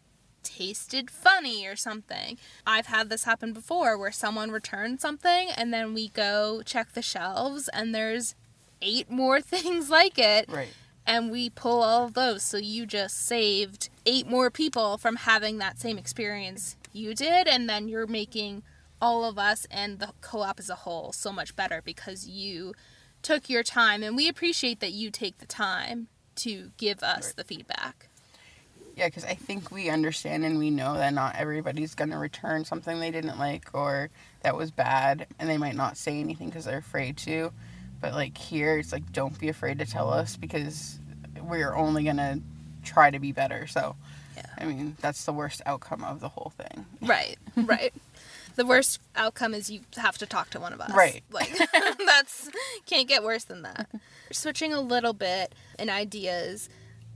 tasted 0.43 1.09
funny 1.09 1.65
or 1.65 1.75
something. 1.75 2.37
I've 2.67 2.87
had 2.87 3.09
this 3.09 3.23
happen 3.23 3.53
before 3.53 3.97
where 3.97 4.11
someone 4.11 4.51
returned 4.51 4.99
something 4.99 5.49
and 5.55 5.73
then 5.73 5.93
we 5.93 6.09
go 6.09 6.61
check 6.65 6.93
the 6.93 7.01
shelves 7.01 7.69
and 7.69 7.95
there's 7.95 8.35
eight 8.81 9.09
more 9.09 9.39
things 9.55 9.89
like 9.89 10.19
it 10.19 10.45
Right. 10.49 10.73
and 11.07 11.31
we 11.31 11.49
pull 11.49 11.81
all 11.81 12.05
of 12.05 12.13
those. 12.13 12.43
So 12.43 12.57
you 12.57 12.85
just 12.85 13.25
saved 13.25 13.89
eight 14.05 14.27
more 14.27 14.51
people 14.51 14.97
from 14.97 15.15
having 15.15 15.59
that 15.59 15.79
same 15.79 15.97
experience 15.97 16.75
you 16.91 17.15
did, 17.15 17.47
and 17.47 17.67
then 17.67 17.87
you're 17.87 18.05
making 18.05 18.61
all 19.01 19.25
of 19.25 19.39
us 19.39 19.65
and 19.71 19.97
the 19.99 20.11
co 20.21 20.41
op 20.41 20.59
as 20.59 20.69
a 20.69 20.75
whole 20.75 21.11
so 21.11 21.31
much 21.31 21.55
better 21.55 21.81
because 21.83 22.27
you 22.27 22.73
took 23.23 23.49
your 23.49 23.63
time, 23.63 24.03
and 24.03 24.15
we 24.15 24.27
appreciate 24.27 24.79
that 24.81 24.91
you 24.91 25.09
take 25.09 25.39
the 25.39 25.45
time 25.47 26.07
to 26.37 26.71
give 26.77 27.01
us 27.03 27.27
Right. 27.27 27.35
the 27.37 27.43
feedback. 27.43 28.09
Yeah, 28.95 29.07
because 29.07 29.25
I 29.25 29.33
think 29.33 29.71
we 29.71 29.89
understand 29.89 30.45
and 30.45 30.59
we 30.59 30.69
know 30.69 30.93
that 30.93 31.13
not 31.13 31.35
everybody's 31.35 31.95
going 31.95 32.11
to 32.11 32.17
return 32.17 32.63
something 32.63 32.99
they 32.99 33.09
didn't 33.09 33.39
like 33.39 33.69
or 33.73 34.09
that 34.41 34.55
was 34.55 34.69
bad, 34.69 35.25
and 35.39 35.49
they 35.49 35.57
might 35.57 35.75
not 35.75 35.97
say 35.97 36.19
anything 36.19 36.49
because 36.49 36.65
they're 36.65 36.77
afraid 36.77 37.17
to. 37.17 37.51
But 38.01 38.13
like 38.13 38.37
here, 38.37 38.77
it's 38.77 38.91
like, 38.91 39.11
don't 39.11 39.37
be 39.39 39.49
afraid 39.49 39.79
to 39.79 39.85
tell 39.85 40.11
us 40.11 40.35
because 40.37 40.99
we're 41.41 41.73
only 41.73 42.03
going 42.03 42.17
to 42.17 42.39
try 42.83 43.09
to 43.09 43.17
be 43.19 43.31
better. 43.31 43.65
So, 43.65 43.95
Yeah. 44.35 44.45
I 44.59 44.65
mean, 44.65 44.95
that's 45.01 45.25
the 45.25 45.33
worst 45.33 45.61
outcome 45.65 46.03
of 46.03 46.19
the 46.19 46.29
whole 46.29 46.51
thing. 46.57 46.85
Right, 47.01 47.37
right. 47.55 47.93
The 48.55 48.65
worst 48.65 48.99
outcome 49.15 49.53
is 49.53 49.69
you 49.69 49.81
have 49.97 50.17
to 50.19 50.25
talk 50.25 50.49
to 50.51 50.59
one 50.59 50.73
of 50.73 50.81
us. 50.81 50.91
Right. 50.93 51.23
Like 51.31 51.57
that's 52.05 52.49
can't 52.85 53.07
get 53.07 53.23
worse 53.23 53.43
than 53.43 53.63
that. 53.63 53.89
Switching 54.31 54.73
a 54.73 54.81
little 54.81 55.13
bit 55.13 55.53
in 55.79 55.89
ideas, 55.89 56.69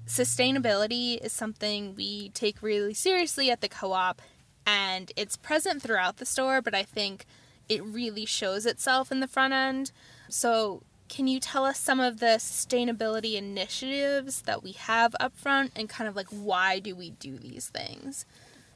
sustainability 0.08 1.24
is 1.24 1.32
something 1.32 1.96
we 1.96 2.30
take 2.30 2.62
really 2.62 2.94
seriously 2.94 3.52
at 3.52 3.62
the 3.62 3.70
co-op 3.70 4.22
and 4.66 5.12
it's 5.16 5.38
present 5.38 5.82
throughout 5.82 6.18
the 6.18 6.26
store, 6.26 6.62
but 6.62 6.76
I 6.76 6.84
think 6.84 7.26
it 7.70 7.84
really 7.84 8.26
shows 8.26 8.66
itself 8.66 9.12
in 9.12 9.22
the 9.22 9.28
front 9.28 9.54
end. 9.54 9.92
So, 10.30 10.84
can 11.08 11.28
you 11.28 11.40
tell 11.40 11.64
us 11.64 11.80
some 11.80 12.02
of 12.02 12.20
the 12.20 12.36
sustainability 12.38 13.36
initiatives 13.36 14.42
that 14.42 14.62
we 14.62 14.74
have 14.74 15.16
up 15.22 15.38
front 15.38 15.72
and 15.74 15.88
kind 15.88 16.10
of 16.10 16.18
like 16.18 16.28
why 16.28 16.80
do 16.80 16.96
we 16.96 17.12
do 17.12 17.38
these 17.38 17.70
things? 17.70 18.26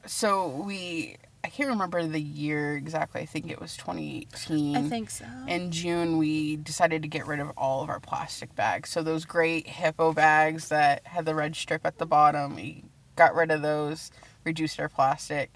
So 0.06 0.48
we, 0.48 1.16
I 1.44 1.48
can't 1.48 1.68
remember 1.68 2.06
the 2.06 2.20
year 2.20 2.76
exactly. 2.76 3.20
I 3.20 3.26
think 3.26 3.50
it 3.50 3.60
was 3.60 3.76
2018. 3.76 4.76
I 4.76 4.82
think 4.82 5.10
so. 5.10 5.24
in 5.48 5.72
June, 5.72 6.18
we 6.18 6.56
decided 6.56 7.02
to 7.02 7.08
get 7.08 7.26
rid 7.26 7.40
of 7.40 7.50
all 7.56 7.82
of 7.82 7.88
our 7.88 7.98
plastic 7.98 8.54
bags. 8.54 8.90
So 8.90 9.02
those 9.02 9.24
great 9.24 9.66
hippo 9.66 10.12
bags 10.12 10.68
that 10.68 11.04
had 11.06 11.24
the 11.26 11.34
red 11.34 11.56
strip 11.56 11.84
at 11.84 11.98
the 11.98 12.06
bottom, 12.06 12.54
we 12.54 12.84
got 13.16 13.34
rid 13.34 13.50
of 13.50 13.60
those, 13.60 14.12
reduced 14.44 14.78
our 14.78 14.88
plastic, 14.88 15.50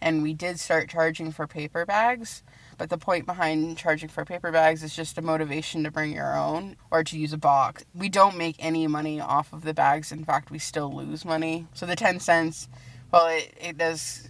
and 0.00 0.22
we 0.22 0.32
did 0.32 0.60
start 0.60 0.88
charging 0.88 1.32
for 1.32 1.48
paper 1.48 1.84
bags. 1.84 2.44
But 2.78 2.90
the 2.90 2.98
point 2.98 3.26
behind 3.26 3.76
charging 3.76 4.08
for 4.08 4.24
paper 4.24 4.52
bags 4.52 4.82
is 4.82 4.94
just 4.94 5.18
a 5.18 5.22
motivation 5.22 5.84
to 5.84 5.90
bring 5.90 6.12
your 6.12 6.36
own 6.36 6.76
or 6.90 7.02
to 7.04 7.18
use 7.18 7.32
a 7.32 7.38
box. 7.38 7.84
We 7.94 8.08
don't 8.08 8.36
make 8.36 8.56
any 8.58 8.86
money 8.86 9.20
off 9.20 9.52
of 9.52 9.62
the 9.62 9.74
bags. 9.74 10.12
In 10.12 10.24
fact, 10.24 10.50
we 10.50 10.58
still 10.58 10.92
lose 10.92 11.24
money. 11.24 11.66
So 11.74 11.86
the 11.86 11.96
10 11.96 12.20
cents, 12.20 12.68
well, 13.12 13.28
it, 13.28 13.54
it 13.60 13.78
does 13.78 14.28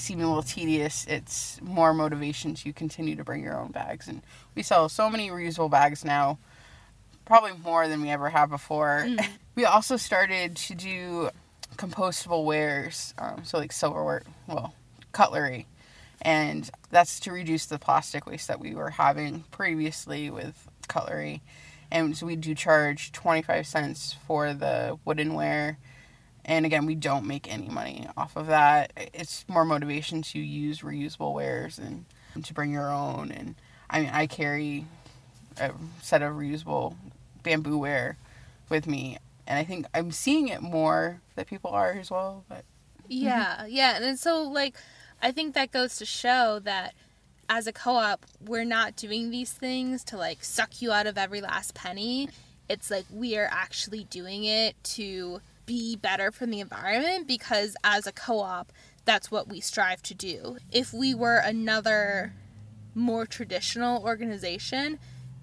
seem 0.00 0.20
a 0.20 0.26
little 0.26 0.42
tedious, 0.42 1.06
it's 1.08 1.60
more 1.62 1.94
motivation 1.94 2.54
to 2.54 2.72
continue 2.72 3.16
to 3.16 3.24
bring 3.24 3.42
your 3.42 3.58
own 3.58 3.70
bags. 3.70 4.08
And 4.08 4.22
we 4.54 4.62
sell 4.62 4.88
so 4.88 5.08
many 5.10 5.30
reusable 5.30 5.70
bags 5.70 6.04
now, 6.04 6.38
probably 7.24 7.52
more 7.62 7.88
than 7.88 8.02
we 8.02 8.10
ever 8.10 8.28
have 8.30 8.50
before. 8.50 9.06
We 9.56 9.64
also 9.66 9.96
started 9.96 10.56
to 10.56 10.74
do 10.74 11.28
compostable 11.76 12.44
wares, 12.44 13.12
um, 13.18 13.44
so 13.44 13.58
like 13.58 13.72
silverware, 13.72 14.22
well, 14.46 14.72
cutlery. 15.12 15.66
And 16.22 16.70
that's 16.90 17.20
to 17.20 17.32
reduce 17.32 17.66
the 17.66 17.78
plastic 17.78 18.26
waste 18.26 18.48
that 18.48 18.60
we 18.60 18.74
were 18.74 18.90
having 18.90 19.44
previously 19.50 20.30
with 20.30 20.68
cutlery. 20.88 21.42
And 21.90 22.16
so 22.16 22.26
we 22.26 22.36
do 22.36 22.54
charge 22.54 23.12
25 23.12 23.66
cents 23.66 24.16
for 24.26 24.54
the 24.54 24.98
wooden 25.04 25.34
ware. 25.34 25.78
And 26.44 26.66
again, 26.66 26.86
we 26.86 26.94
don't 26.94 27.26
make 27.26 27.52
any 27.52 27.68
money 27.68 28.08
off 28.16 28.36
of 28.36 28.46
that. 28.46 28.92
It's 28.96 29.44
more 29.48 29.64
motivation 29.64 30.22
to 30.22 30.38
use 30.38 30.80
reusable 30.80 31.34
wares 31.34 31.78
and 31.78 32.04
to 32.42 32.54
bring 32.54 32.72
your 32.72 32.90
own. 32.90 33.30
And 33.30 33.54
I 33.88 34.00
mean, 34.00 34.10
I 34.12 34.26
carry 34.26 34.86
a 35.58 35.72
set 36.02 36.22
of 36.22 36.34
reusable 36.34 36.96
bamboo 37.42 37.78
ware 37.78 38.16
with 38.68 38.86
me. 38.86 39.18
And 39.46 39.58
I 39.58 39.64
think 39.64 39.86
I'm 39.94 40.12
seeing 40.12 40.48
it 40.48 40.62
more 40.62 41.20
that 41.34 41.46
people 41.46 41.70
are 41.70 41.92
as 41.92 42.10
well. 42.10 42.44
But 42.48 42.64
Yeah, 43.08 43.66
yeah. 43.66 43.98
And 44.00 44.18
so 44.18 44.42
like 44.42 44.76
I 45.22 45.32
think 45.32 45.54
that 45.54 45.72
goes 45.72 45.96
to 45.96 46.06
show 46.06 46.60
that 46.60 46.94
as 47.48 47.66
a 47.66 47.72
co-op, 47.72 48.24
we're 48.40 48.64
not 48.64 48.94
doing 48.94 49.30
these 49.30 49.52
things 49.52 50.04
to 50.04 50.16
like 50.16 50.44
suck 50.44 50.80
you 50.80 50.92
out 50.92 51.06
of 51.06 51.18
every 51.18 51.40
last 51.40 51.74
penny. 51.74 52.28
It's 52.68 52.90
like 52.90 53.04
we 53.12 53.36
are 53.36 53.48
actually 53.50 54.04
doing 54.04 54.44
it 54.44 54.82
to 54.84 55.40
be 55.70 55.94
better 55.94 56.32
for 56.32 56.46
the 56.46 56.58
environment 56.58 57.28
because 57.28 57.76
as 57.84 58.04
a 58.04 58.10
co-op, 58.10 58.72
that's 59.04 59.30
what 59.30 59.48
we 59.48 59.60
strive 59.60 60.02
to 60.02 60.14
do. 60.14 60.56
If 60.72 60.92
we 60.92 61.14
were 61.14 61.36
another 61.36 62.32
more 62.92 63.24
traditional 63.24 64.02
organization, 64.02 64.98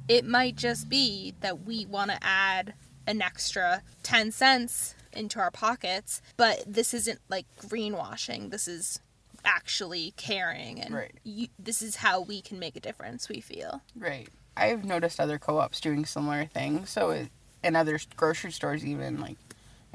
it 0.09 0.25
might 0.25 0.57
just 0.57 0.89
be 0.89 1.33
that 1.39 1.61
we 1.65 1.85
want 1.85 2.11
to 2.11 2.17
add 2.21 2.73
an 3.07 3.21
extra 3.21 3.83
10 4.03 4.33
cents 4.33 4.95
into 5.13 5.39
our 5.39 5.49
pockets, 5.49 6.21
but 6.35 6.61
this 6.67 6.93
isn't 6.93 7.19
like 7.29 7.45
greenwashing. 7.61 8.51
This 8.51 8.67
is 8.67 8.99
actually 9.45 10.13
caring 10.17 10.81
and 10.81 10.93
Right. 10.93 11.13
you, 11.23 11.47
this 11.57 11.81
is 11.81 11.95
how 11.95 12.19
we 12.19 12.41
can 12.41 12.59
make 12.59 12.75
a 12.75 12.81
difference, 12.81 13.29
we 13.29 13.39
feel. 13.39 13.81
Right. 13.95 14.27
I've 14.57 14.83
noticed 14.83 15.21
other 15.21 15.39
co-ops 15.39 15.79
doing 15.79 16.05
similar 16.05 16.47
things. 16.47 16.89
So 16.89 17.11
it, 17.11 17.29
in 17.63 17.77
other 17.77 17.97
grocery 18.17 18.51
stores, 18.51 18.85
even 18.85 19.21
like 19.21 19.37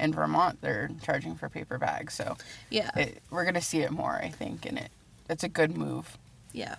in 0.03 0.13
Vermont, 0.13 0.59
they're 0.61 0.89
charging 1.01 1.35
for 1.35 1.47
paper 1.49 1.77
bags. 1.77 2.13
So 2.13 2.35
Yeah. 2.69 2.91
it, 2.97 3.23
we're 3.29 3.45
gonna 3.45 3.61
see 3.61 3.79
it 3.81 3.91
more, 3.91 4.15
I 4.21 4.29
think, 4.29 4.65
and 4.65 4.77
it 4.77 4.91
it's 5.29 5.43
a 5.43 5.49
good 5.49 5.77
move. 5.77 6.17
Yeah. 6.51 6.75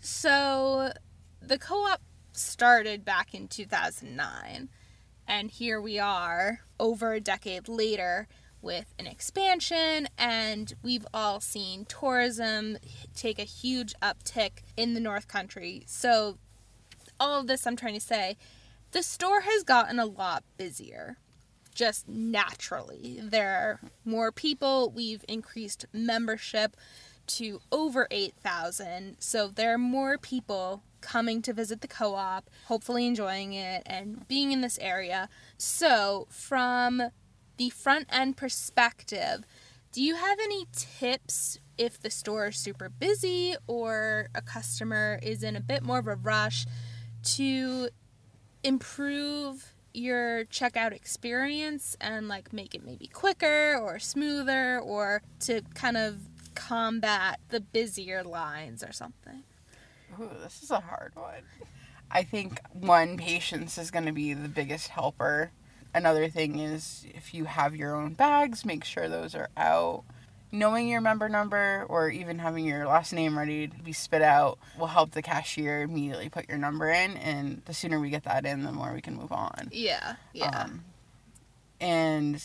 So 0.00 0.92
the 1.42 1.58
co 1.58 1.74
op 1.86 2.00
started 2.32 3.04
back 3.04 3.34
in 3.34 3.48
2009, 3.48 4.68
and 5.26 5.50
here 5.50 5.80
we 5.80 5.98
are 5.98 6.60
over 6.78 7.12
a 7.12 7.20
decade 7.20 7.68
later 7.68 8.28
with 8.62 8.94
an 8.98 9.06
expansion, 9.08 10.08
and 10.16 10.74
we've 10.82 11.06
all 11.12 11.40
seen 11.40 11.84
tourism 11.86 12.78
take 13.16 13.38
a 13.40 13.44
huge 13.44 13.94
uptick 14.00 14.62
in 14.76 14.94
the 14.94 15.00
North 15.00 15.26
Country. 15.28 15.82
So, 15.86 16.38
all 17.18 17.40
of 17.40 17.46
this 17.48 17.66
I'm 17.66 17.76
trying 17.76 17.94
to 17.94 18.00
say, 18.00 18.36
the 18.92 19.02
store 19.02 19.40
has 19.42 19.62
gotten 19.64 19.98
a 19.98 20.06
lot 20.06 20.44
busier 20.56 21.16
just 21.76 22.08
naturally. 22.08 23.20
There 23.22 23.50
are 23.50 23.80
more 24.04 24.32
people. 24.32 24.90
We've 24.90 25.24
increased 25.28 25.84
membership 25.92 26.76
to 27.26 27.60
over 27.70 28.08
8,000. 28.10 29.16
So 29.18 29.48
there 29.48 29.74
are 29.74 29.78
more 29.78 30.16
people 30.16 30.82
coming 31.00 31.42
to 31.42 31.52
visit 31.52 31.82
the 31.82 31.88
co 31.88 32.14
op, 32.14 32.50
hopefully 32.64 33.06
enjoying 33.06 33.52
it 33.52 33.82
and 33.86 34.26
being 34.26 34.52
in 34.52 34.62
this 34.62 34.78
area. 34.78 35.28
So, 35.58 36.26
from 36.30 37.10
the 37.58 37.70
front 37.70 38.06
end 38.10 38.36
perspective, 38.36 39.44
do 39.92 40.02
you 40.02 40.16
have 40.16 40.38
any 40.40 40.66
tips 40.72 41.58
if 41.78 42.00
the 42.00 42.10
store 42.10 42.48
is 42.48 42.56
super 42.56 42.88
busy 42.88 43.54
or 43.66 44.28
a 44.34 44.40
customer 44.40 45.18
is 45.22 45.42
in 45.42 45.56
a 45.56 45.60
bit 45.60 45.82
more 45.82 45.98
of 45.98 46.06
a 46.06 46.16
rush 46.16 46.66
to 47.22 47.88
improve 48.64 49.75
your 49.96 50.44
checkout 50.46 50.92
experience 50.92 51.96
and 52.00 52.28
like 52.28 52.52
make 52.52 52.74
it 52.74 52.84
maybe 52.84 53.06
quicker 53.06 53.76
or 53.76 53.98
smoother 53.98 54.78
or 54.78 55.22
to 55.40 55.62
kind 55.74 55.96
of 55.96 56.18
combat 56.54 57.40
the 57.48 57.60
busier 57.60 58.22
lines 58.22 58.82
or 58.82 58.92
something. 58.92 59.42
Ooh, 60.20 60.30
this 60.42 60.62
is 60.62 60.70
a 60.70 60.80
hard 60.80 61.12
one. 61.14 61.42
I 62.10 62.22
think 62.22 62.60
one 62.72 63.16
patience 63.16 63.78
is 63.78 63.90
going 63.90 64.06
to 64.06 64.12
be 64.12 64.32
the 64.32 64.48
biggest 64.48 64.88
helper. 64.88 65.50
another 65.94 66.28
thing 66.28 66.58
is 66.58 67.06
if 67.14 67.32
you 67.32 67.44
have 67.46 67.74
your 67.74 67.96
own 67.96 68.14
bags, 68.14 68.64
make 68.64 68.84
sure 68.84 69.08
those 69.08 69.34
are 69.34 69.48
out. 69.56 70.04
Knowing 70.52 70.88
your 70.88 71.00
member 71.00 71.28
number 71.28 71.84
or 71.88 72.08
even 72.08 72.38
having 72.38 72.64
your 72.64 72.86
last 72.86 73.12
name 73.12 73.36
ready 73.36 73.66
to 73.66 73.76
be 73.82 73.92
spit 73.92 74.22
out 74.22 74.58
will 74.78 74.86
help 74.86 75.10
the 75.10 75.22
cashier 75.22 75.82
immediately 75.82 76.28
put 76.28 76.48
your 76.48 76.56
number 76.56 76.88
in. 76.88 77.16
And 77.16 77.62
the 77.64 77.74
sooner 77.74 77.98
we 78.00 78.10
get 78.10 78.24
that 78.24 78.46
in, 78.46 78.62
the 78.62 78.72
more 78.72 78.92
we 78.94 79.00
can 79.00 79.16
move 79.16 79.32
on. 79.32 79.68
Yeah. 79.72 80.14
Yeah. 80.32 80.46
Um, 80.50 80.84
and 81.80 82.42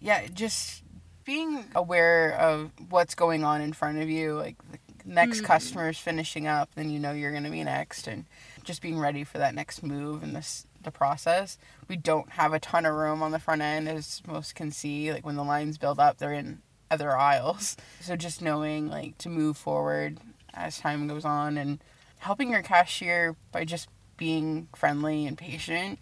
yeah, 0.00 0.26
just 0.32 0.82
being 1.24 1.64
aware 1.74 2.32
of 2.38 2.70
what's 2.90 3.14
going 3.14 3.44
on 3.44 3.60
in 3.60 3.72
front 3.72 3.98
of 3.98 4.08
you, 4.08 4.34
like 4.36 4.56
the 4.70 4.78
next 5.04 5.40
Mhm. 5.40 5.44
customer 5.46 5.88
is 5.88 5.98
finishing 5.98 6.46
up, 6.46 6.74
then 6.74 6.90
you 6.90 6.98
know 6.98 7.12
you're 7.12 7.32
going 7.32 7.44
to 7.44 7.50
be 7.50 7.64
next, 7.64 8.06
and 8.06 8.24
just 8.62 8.80
being 8.82 8.98
ready 8.98 9.24
for 9.24 9.38
that 9.38 9.54
next 9.54 9.82
move 9.82 10.22
in 10.22 10.32
this 10.32 10.66
the 10.82 10.90
process. 10.90 11.56
We 11.88 11.96
don't 11.96 12.32
have 12.32 12.52
a 12.52 12.60
ton 12.60 12.84
of 12.84 12.94
room 12.94 13.22
on 13.22 13.30
the 13.30 13.38
front 13.38 13.62
end, 13.62 13.88
as 13.88 14.22
most 14.26 14.54
can 14.54 14.70
see. 14.70 15.10
Like 15.12 15.24
when 15.24 15.34
the 15.36 15.42
lines 15.44 15.78
build 15.78 15.98
up, 15.98 16.18
they're 16.18 16.34
in 16.34 16.60
other 16.94 17.16
aisles. 17.16 17.76
So 18.00 18.16
just 18.16 18.40
knowing 18.40 18.88
like 18.88 19.18
to 19.18 19.28
move 19.28 19.56
forward 19.56 20.18
as 20.54 20.78
time 20.78 21.06
goes 21.08 21.24
on 21.24 21.58
and 21.58 21.78
helping 22.18 22.50
your 22.50 22.62
cashier 22.62 23.36
by 23.52 23.64
just 23.64 23.88
being 24.16 24.68
friendly 24.74 25.26
and 25.26 25.36
patient, 25.36 25.98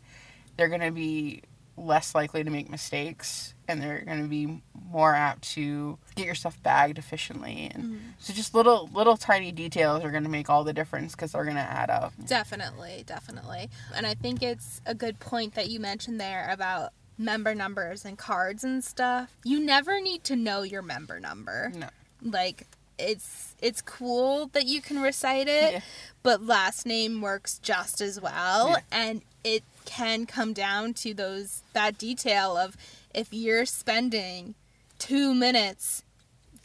they're 0.56 0.68
going 0.68 0.82
to 0.82 0.90
be 0.92 1.42
less 1.78 2.14
likely 2.14 2.44
to 2.44 2.50
make 2.50 2.68
mistakes 2.70 3.54
and 3.66 3.80
they're 3.80 4.02
going 4.04 4.22
to 4.22 4.28
be 4.28 4.60
more 4.90 5.14
apt 5.14 5.40
to 5.54 5.98
get 6.16 6.26
your 6.26 6.34
stuff 6.34 6.62
bagged 6.62 6.98
efficiently 6.98 7.70
and 7.72 7.82
Mm-hmm. 7.84 7.96
so 8.18 8.34
just 8.34 8.54
little 8.54 8.90
little 8.92 9.16
tiny 9.16 9.50
details 9.52 10.04
are 10.04 10.10
going 10.10 10.22
to 10.24 10.28
make 10.28 10.50
all 10.50 10.64
the 10.64 10.74
difference 10.74 11.12
because 11.14 11.32
they're 11.32 11.44
going 11.44 11.56
to 11.56 11.62
add 11.62 11.88
up 11.88 12.12
Definitely, 12.26 13.04
definitely. 13.06 13.70
And 13.96 14.06
I 14.06 14.12
think 14.12 14.42
it's 14.42 14.82
a 14.84 14.94
good 14.94 15.18
point 15.18 15.54
that 15.54 15.70
you 15.70 15.80
mentioned 15.80 16.20
there 16.20 16.46
about 16.50 16.92
member 17.22 17.54
numbers 17.54 18.04
and 18.04 18.18
cards 18.18 18.64
and 18.64 18.82
stuff. 18.84 19.30
You 19.44 19.60
never 19.60 20.00
need 20.00 20.24
to 20.24 20.36
know 20.36 20.62
your 20.62 20.82
member 20.82 21.18
number. 21.20 21.72
no 21.74 21.88
Like 22.22 22.66
it's 22.98 23.54
it's 23.60 23.80
cool 23.82 24.48
that 24.52 24.66
you 24.66 24.80
can 24.82 25.00
recite 25.00 25.48
it, 25.48 25.72
Yeah. 25.72 25.80
but 26.22 26.42
last 26.44 26.84
name 26.86 27.20
works 27.22 27.58
just 27.58 28.00
as 28.00 28.20
well 28.20 28.70
Yeah. 28.70 28.76
and 28.90 29.22
it 29.44 29.64
can 29.84 30.26
come 30.26 30.52
down 30.52 30.94
to 30.94 31.14
those 31.14 31.62
that 31.72 31.98
detail 31.98 32.56
of 32.56 32.76
if 33.14 33.32
you're 33.32 33.66
spending 33.66 34.54
2 34.98 35.34
minutes 35.34 36.04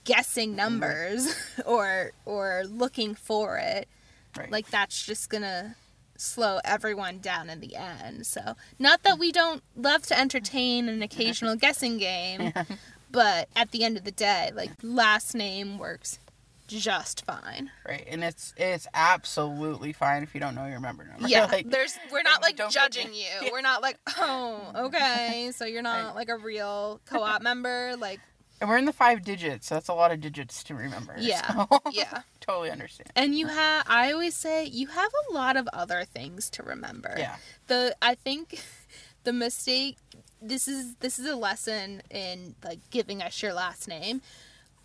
guessing 0.04 0.50
mm-hmm. 0.50 0.58
numbers 0.58 1.36
or 1.66 2.12
or 2.26 2.64
looking 2.68 3.16
for 3.16 3.58
it 3.58 3.88
right 4.38 4.52
like 4.52 4.70
that's 4.70 5.06
just 5.06 5.30
gonna 5.30 5.76
slow 6.18 6.60
everyone 6.64 7.20
down 7.20 7.50
in 7.50 7.60
the 7.60 7.76
end. 7.76 8.26
So 8.26 8.56
not 8.80 9.04
that 9.04 9.20
we 9.20 9.32
don't 9.32 9.64
love 9.76 10.04
to 10.08 10.20
entertain 10.20 10.90
an 10.90 11.02
occasional 11.02 11.56
guessing 11.68 11.98
game 11.98 12.54
but 13.12 13.50
at 13.56 13.72
the 13.72 13.84
end 13.84 13.98
of 13.98 14.04
the 14.04 14.12
day 14.12 14.52
like 14.56 14.72
last 14.82 15.36
name 15.36 15.78
works 15.78 16.20
just 16.68 17.24
fine. 17.26 17.72
Right 17.88 18.06
and 18.10 18.24
it's 18.24 18.54
it's 18.58 18.88
absolutely 18.94 19.94
fine 19.94 20.22
if 20.22 20.34
you 20.34 20.42
don't 20.42 20.54
know 20.54 20.66
your 20.68 20.82
member 20.82 21.06
number. 21.06 21.28
Yeah 21.28 21.46
like, 21.52 21.70
there's 21.70 21.98
we're 22.12 22.24
not 22.24 22.42
like 22.44 22.58
judging 22.70 23.14
you. 23.14 23.52
We're 23.52 23.62
not 23.62 23.82
like 23.82 23.98
oh 24.18 24.72
okay 24.76 25.52
so 25.56 25.66
you're 25.66 25.82
not 25.82 26.16
like 26.16 26.30
a 26.30 26.38
real 26.38 27.00
co-op 27.06 27.42
member 27.42 27.96
like 27.98 28.20
and 28.60 28.70
we're 28.70 28.78
in 28.78 28.86
the 28.86 28.94
five 28.94 29.24
digits 29.24 29.68
so 29.68 29.76
that's 29.76 29.88
a 29.88 29.94
lot 29.94 30.12
of 30.12 30.22
digits 30.22 30.64
to 30.64 30.76
remember. 30.76 31.16
Yeah. 31.20 31.66
so- 31.66 31.82
yeah. 31.92 32.22
totally 32.40 32.72
understand. 32.72 33.12
And 33.16 33.36
you 33.36 33.48
have 33.48 33.86
i 33.88 34.12
always 34.12 34.36
say 34.36 34.66
you 34.66 34.88
have 34.88 35.12
a 35.30 35.34
lot 35.34 35.58
of 35.58 35.68
other 35.74 36.04
things 36.06 36.50
to 36.52 36.64
remember. 36.64 37.16
Yeah. 37.18 37.38
The 37.68 37.96
i 38.02 38.16
think 38.16 38.62
the 39.24 39.34
mistake 39.34 39.98
this 40.42 40.68
is 40.68 40.96
this 40.98 41.20
is 41.20 41.26
a 41.26 41.36
lesson 41.36 42.02
in 42.10 42.56
like 42.64 42.80
giving 42.90 43.22
us 43.22 43.42
your 43.42 43.54
last 43.54 43.88
name. 43.88 44.22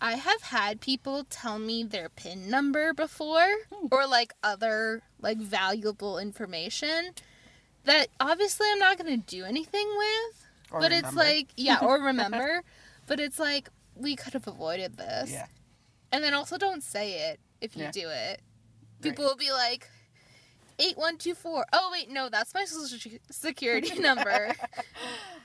I 0.01 0.15
have 0.15 0.41
had 0.41 0.81
people 0.81 1.25
tell 1.29 1.59
me 1.59 1.83
their 1.83 2.09
pin 2.09 2.49
number 2.49 2.93
before 2.93 3.47
hmm. 3.71 3.87
or 3.89 4.05
like 4.05 4.33
other 4.43 5.01
like 5.21 5.37
valuable 5.37 6.17
information 6.17 7.11
that 7.85 8.07
obviously 8.19 8.67
i'm 8.71 8.79
not 8.79 8.97
going 8.97 9.21
to 9.21 9.25
do 9.25 9.43
anything 9.45 9.87
with 9.97 10.45
Or 10.71 10.79
but 10.79 10.91
it's 10.91 11.15
like 11.15 11.47
yeah 11.55 11.79
or 11.81 12.01
remember 12.01 12.63
but 13.07 13.19
it's 13.19 13.39
like 13.39 13.69
we 13.95 14.15
could 14.15 14.33
have 14.33 14.47
avoided 14.47 14.97
this 14.97 15.31
yeah 15.31 15.45
and 16.11 16.23
then 16.23 16.33
also 16.33 16.57
don't 16.57 16.83
say 16.83 17.29
it 17.31 17.39
if 17.61 17.75
you 17.75 17.83
Yeah. 17.83 17.91
do 17.91 18.07
it. 18.09 18.41
People 19.01 19.25
will 19.25 19.35
be 19.35 19.51
like, 19.51 19.87
8124. 20.79 21.65
Oh, 21.73 21.89
wait, 21.91 22.09
no, 22.09 22.29
that's 22.29 22.53
my 22.53 22.65
social 22.65 23.11
security 23.31 23.99
number. 23.99 24.53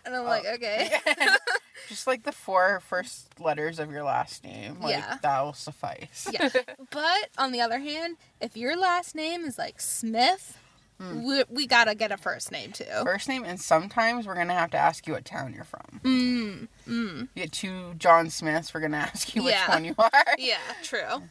and 0.04 0.14
I'm 0.14 0.24
like, 0.24 0.44
Oh. 0.46 0.54
okay. 0.54 0.98
just 1.88 2.06
like 2.06 2.24
the 2.24 2.32
four 2.32 2.80
first 2.80 3.38
letters 3.40 3.78
of 3.78 3.90
your 3.90 4.02
last 4.02 4.42
name 4.44 4.78
like 4.80 4.92
Yeah. 4.96 5.16
that 5.22 5.40
will 5.42 5.52
suffice 5.54 6.28
yeah. 6.32 6.48
But 6.90 7.30
on 7.38 7.52
the 7.52 7.60
other 7.60 7.78
hand, 7.78 8.16
if 8.40 8.56
your 8.56 8.76
last 8.76 9.14
name 9.14 9.44
is 9.44 9.58
like 9.58 9.80
Smith, 9.80 10.58
we, 11.00 11.44
we 11.48 11.66
gotta 11.66 11.94
get 11.94 12.10
a 12.12 12.16
first 12.16 12.50
name 12.50 12.72
too. 12.72 12.84
first 13.04 13.28
name 13.28 13.44
and 13.44 13.60
sometimes 13.60 14.26
we're 14.26 14.34
gonna 14.34 14.52
have 14.54 14.70
to 14.70 14.76
ask 14.78 15.06
you 15.06 15.12
what 15.14 15.24
town 15.24 15.52
you're 15.54 15.64
from 15.64 16.00
Mm, 16.04 16.68
mm. 16.88 17.20
you 17.20 17.28
get 17.42 17.52
two 17.52 17.94
john 17.98 18.30
smiths 18.30 18.74
we're 18.74 18.80
gonna 18.80 18.96
ask 18.96 19.34
you 19.34 19.44
which 19.44 19.52
Yeah. 19.54 19.68
one 19.68 19.84
you 19.84 19.94
are 19.98 20.10
Yeah, 20.38 20.58
true. 20.82 21.22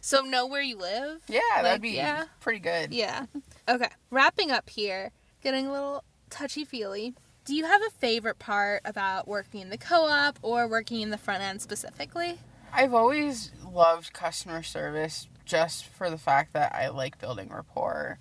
So 0.00 0.20
know 0.20 0.46
where 0.46 0.62
you 0.62 0.76
live. 0.78 1.22
yeah 1.28 1.40
Like, 1.56 1.62
that'd 1.64 1.82
be 1.82 1.90
yeah. 1.90 2.24
pretty 2.40 2.60
good 2.60 2.92
Yeah. 2.94 3.26
Okay. 3.68 3.88
Wrapping 4.10 4.50
up 4.52 4.70
here, 4.70 5.10
getting 5.42 5.66
a 5.66 5.72
little 5.72 6.04
touchy 6.30 6.64
feely. 6.64 7.14
Do 7.44 7.54
you 7.54 7.64
have 7.64 7.80
a 7.82 7.90
favorite 7.98 8.38
part 8.38 8.82
about 8.84 9.26
working 9.26 9.60
in 9.60 9.70
the 9.70 9.78
co 9.78 10.06
op 10.06 10.38
or 10.42 10.68
working 10.68 11.00
in 11.00 11.10
the 11.10 11.18
front 11.18 11.42
end 11.42 11.60
specifically? 11.62 12.38
I've 12.72 12.94
always 12.94 13.50
loved 13.68 14.12
customer 14.12 14.62
service 14.62 15.28
just 15.44 15.84
for 15.86 16.10
the 16.10 16.18
fact 16.18 16.52
that 16.54 16.74
I 16.74 16.88
like 16.88 17.18
building 17.18 17.48
rapport. 17.48 18.18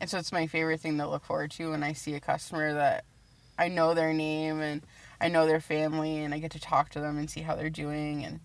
And 0.00 0.10
so 0.10 0.18
it's 0.18 0.32
my 0.32 0.46
favorite 0.46 0.80
thing 0.80 0.98
to 0.98 1.08
look 1.08 1.24
forward 1.24 1.50
to 1.52 1.70
when 1.70 1.82
I 1.82 1.92
see 1.92 2.14
a 2.14 2.20
customer 2.20 2.74
that 2.74 3.04
I 3.58 3.68
know 3.68 3.94
their 3.94 4.12
name 4.12 4.60
and 4.60 4.82
I 5.20 5.28
know 5.28 5.46
their 5.46 5.60
family 5.60 6.18
and 6.18 6.34
I 6.34 6.38
get 6.38 6.50
to 6.52 6.60
talk 6.60 6.90
to 6.90 7.00
them 7.00 7.16
and 7.16 7.30
see 7.30 7.40
how 7.40 7.56
they're 7.56 7.70
doing 7.70 8.24
and 8.24 8.40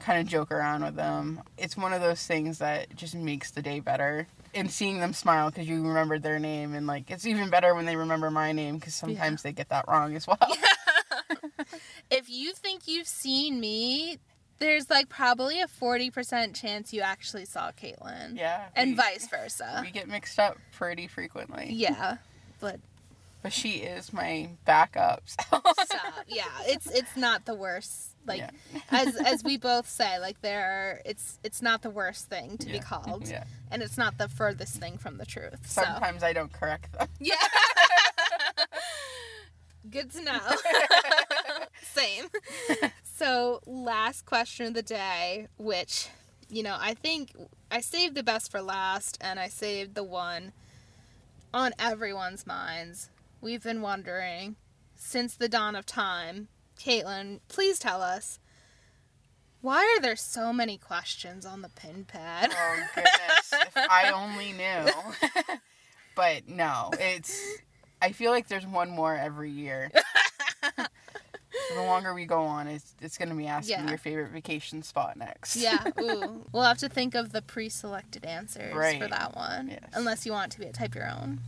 kind 0.00 0.20
of 0.20 0.26
joke 0.26 0.50
around 0.50 0.84
with 0.84 0.94
them. 0.94 1.42
It's 1.58 1.76
one 1.76 1.92
of 1.92 2.00
those 2.00 2.26
things 2.26 2.58
that 2.58 2.94
just 2.94 3.14
makes 3.14 3.50
the 3.50 3.62
day 3.62 3.80
better. 3.80 4.28
And 4.54 4.70
seeing 4.70 5.00
them 5.00 5.12
smile 5.12 5.50
because 5.50 5.68
you 5.68 5.86
remembered 5.86 6.22
their 6.22 6.38
name 6.38 6.74
and 6.74 6.86
like 6.86 7.10
it's 7.10 7.26
even 7.26 7.50
better 7.50 7.74
when 7.74 7.84
they 7.84 7.96
remember 7.96 8.30
my 8.30 8.52
name 8.52 8.76
because 8.78 8.94
sometimes 8.94 9.42
they 9.42 9.52
get 9.52 9.68
that 9.68 9.84
wrong 9.88 10.16
as 10.16 10.26
well. 10.26 10.38
If 12.10 12.30
you 12.30 12.52
think 12.52 12.88
you've 12.88 13.06
seen 13.06 13.60
me, 13.60 14.18
there's 14.58 14.90
like 14.90 15.08
probably 15.08 15.60
a 15.60 15.66
40% 15.66 16.54
chance 16.54 16.92
you 16.92 17.00
actually 17.00 17.44
saw 17.44 17.70
Caitlin. 17.72 18.36
yeah. 18.36 18.66
And 18.74 18.90
we- 18.90 18.96
vice 18.96 19.28
versa. 19.28 19.80
We 19.84 19.90
get 19.90 20.08
mixed 20.08 20.38
up 20.38 20.56
pretty 20.72 21.06
frequently. 21.06 21.68
Yeah. 21.72 22.16
But 22.60 22.80
But 23.42 23.52
she 23.52 23.70
is 23.78 24.12
my 24.12 24.50
backup. 24.64 25.22
So. 25.28 25.60
stop. 25.84 26.24
Yeah, 26.26 26.44
it's 26.62 26.86
it's 26.90 27.16
not 27.16 27.44
the 27.44 27.54
worst. 27.54 28.10
Like 28.26 28.40
Yeah. 28.40 28.50
as 28.90 29.14
as 29.16 29.44
we 29.44 29.56
both 29.70 29.88
say, 29.88 30.18
like 30.18 30.40
there 30.42 30.64
are 30.64 31.00
it's 31.06 31.38
it's 31.44 31.62
not 31.62 31.82
the 31.82 31.90
worst 31.90 32.28
thing 32.28 32.58
to 32.58 32.66
be 32.66 32.80
called. 32.80 33.28
Yeah. 33.28 33.44
And 33.70 33.82
it's 33.82 33.96
not 33.96 34.18
the 34.18 34.28
furthest 34.28 34.74
thing 34.76 34.98
from 34.98 35.18
the 35.18 35.24
truth. 35.26 35.66
So 35.70 35.82
Sometimes 35.82 36.22
I 36.24 36.32
don't 36.32 36.52
correct 36.52 36.92
them. 36.92 37.06
Yeah. 37.20 37.36
Good 39.90 40.10
to 40.12 40.22
know. 40.22 40.40
Same. 41.82 42.26
So, 43.18 43.58
last 43.66 44.26
question 44.26 44.66
of 44.66 44.74
the 44.74 44.82
day, 44.82 45.48
which, 45.56 46.08
you 46.48 46.62
know, 46.62 46.76
I 46.78 46.94
think 46.94 47.32
I 47.68 47.80
saved 47.80 48.14
the 48.14 48.22
best 48.22 48.48
for 48.48 48.62
last, 48.62 49.18
and 49.20 49.40
I 49.40 49.48
saved 49.48 49.96
the 49.96 50.04
one 50.04 50.52
on 51.52 51.72
everyone's 51.80 52.46
minds. 52.46 53.10
We've 53.40 53.64
been 53.64 53.82
wondering 53.82 54.54
since 54.94 55.34
the 55.34 55.48
dawn 55.48 55.74
of 55.74 55.84
time. 55.84 56.46
Caitlin, 56.78 57.40
please 57.48 57.80
tell 57.80 58.02
us 58.02 58.38
why 59.62 59.82
are 59.82 60.00
there 60.00 60.14
so 60.14 60.52
many 60.52 60.78
questions 60.78 61.44
on 61.44 61.62
the 61.62 61.70
pin 61.70 62.04
pad? 62.04 62.52
Oh 62.52 62.76
goodness, 62.94 63.52
if 63.52 63.76
I 63.76 64.12
only 64.14 64.52
knew. 64.52 65.58
but 66.14 66.46
no, 66.46 66.92
it's. 67.00 67.44
I 68.00 68.12
feel 68.12 68.30
like 68.30 68.46
there's 68.46 68.64
one 68.64 68.90
more 68.90 69.16
every 69.16 69.50
year. 69.50 69.90
the 71.74 71.82
longer 71.82 72.14
we 72.14 72.24
go 72.26 72.42
on, 72.42 72.66
it's 72.68 72.94
it's 73.00 73.18
gonna 73.18 73.34
be 73.34 73.46
asking 73.46 73.78
Yeah. 73.80 73.88
your 73.88 73.98
favorite 73.98 74.30
vacation 74.30 74.82
spot 74.82 75.16
next. 75.16 75.56
Yeah, 75.56 75.84
ooh. 76.00 76.44
We'll 76.52 76.62
have 76.62 76.78
to 76.78 76.88
think 76.88 77.14
of 77.14 77.32
the 77.32 77.42
pre-selected 77.42 78.24
answers 78.24 78.72
for 78.98 79.08
that 79.08 79.34
one. 79.36 79.68
Yes. 79.68 79.84
Unless 79.94 80.26
you 80.26 80.32
want 80.32 80.52
to 80.52 80.60
be 80.60 80.66
a 80.66 80.72
type 80.72 80.94
your 80.94 81.08
own. 81.08 81.40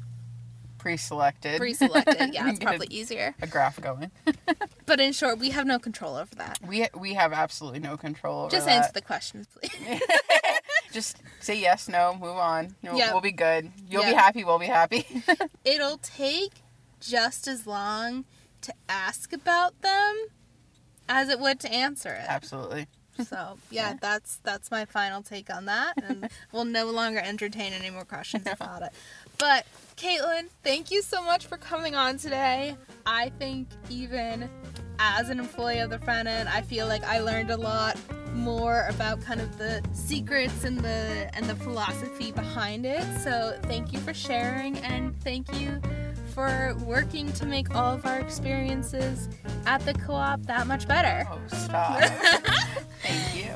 Pre-selected. 0.79 1.59
Pre-selected, 1.59 2.31
yeah, 2.33 2.49
it's 2.49 2.59
probably 2.59 2.87
easier. 2.91 3.35
a 3.43 3.47
graph 3.47 3.81
going. 3.81 4.11
But 4.87 4.99
in 4.99 5.13
short, 5.13 5.39
we 5.39 5.51
have 5.51 5.67
no 5.67 5.79
control 5.79 6.17
over 6.17 6.35
that. 6.35 6.59
We 6.67 6.89
we 6.99 7.15
have 7.15 7.33
absolutely 7.33 7.79
no 7.79 7.97
control 7.97 8.41
over 8.41 8.51
Just 8.51 8.67
that. 8.67 8.73
answer 8.79 8.91
the 8.93 9.01
questions, 9.03 9.47
please. 9.47 10.01
Just 10.93 11.19
say 11.39 11.61
yes, 11.61 11.87
no, 11.89 12.15
move 12.15 12.37
on. 12.37 12.75
You'll, 12.83 12.97
Yeah. 12.99 13.13
We'll 13.13 13.21
be 13.21 13.31
good. 13.31 13.71
You'll 13.89 14.03
be 14.03 14.13
happy. 14.13 14.43
We'll 14.43 14.59
be 14.59 14.67
happy. 14.67 15.07
It'll 15.65 15.99
take 15.99 16.55
just 16.99 17.47
as 17.47 17.69
long 17.69 18.25
to 18.63 18.75
ask 18.89 19.33
about 19.33 19.81
them 19.83 20.27
as 21.09 21.29
it 21.29 21.41
would 21.41 21.61
to 21.61 21.73
answer 21.73 22.11
it. 22.11 22.25
Absolutely. 22.29 22.87
So 23.25 23.59
yeah, 23.71 23.97
that's 24.01 24.39
that's 24.43 24.71
my 24.71 24.85
final 24.85 25.23
take 25.23 25.55
on 25.55 25.67
that, 25.67 25.95
and 26.03 26.29
we'll 26.53 26.65
no 26.65 26.91
longer 26.91 27.19
entertain 27.19 27.73
any 27.73 27.91
more 27.91 28.05
questions 28.05 28.47
about 28.51 28.83
it. 28.83 28.93
But 29.39 29.67
Caitlin, 29.97 30.49
thank 30.63 30.91
you 30.91 31.03
so 31.03 31.23
much 31.23 31.47
for 31.47 31.57
coming 31.57 31.95
on 31.95 32.17
today. 32.17 32.77
I 33.07 33.31
think 33.39 33.69
even 33.89 34.49
as 34.99 35.31
an 35.31 35.39
employee 35.39 35.79
of 35.79 35.91
the 35.91 35.99
front 35.99 36.29
end, 36.29 36.49
I 36.49 36.61
feel 36.63 36.87
like 36.87 37.03
I 37.05 37.21
learned 37.21 37.51
a 37.51 37.57
lot 37.57 37.97
more 38.35 38.87
about 38.89 39.21
kind 39.23 39.41
of 39.41 39.59
the 39.59 39.83
secrets 39.93 40.65
and 40.65 40.79
the 40.79 41.31
and 41.35 41.47
the 41.47 41.57
philosophy 41.57 42.33
behind 42.33 42.87
it. 42.87 43.03
So 43.23 43.59
thank 43.63 43.93
you 43.93 43.99
for 43.99 44.15
sharing, 44.15 44.79
and 44.79 45.19
thank 45.23 45.53
you 45.59 45.81
for 46.31 46.75
working 46.85 47.33
to 47.33 47.47
make 47.47 47.75
all 47.75 47.95
of 47.95 48.07
our 48.07 48.21
experiences 48.21 49.29
at 49.67 49.85
the 49.85 49.95
co-op 49.95 50.43
that 50.43 50.67
much 50.67 50.87
better. 50.89 51.29
Oh, 51.31 51.39
stop. 51.49 52.01
Thank 53.03 53.37
you. 53.37 53.51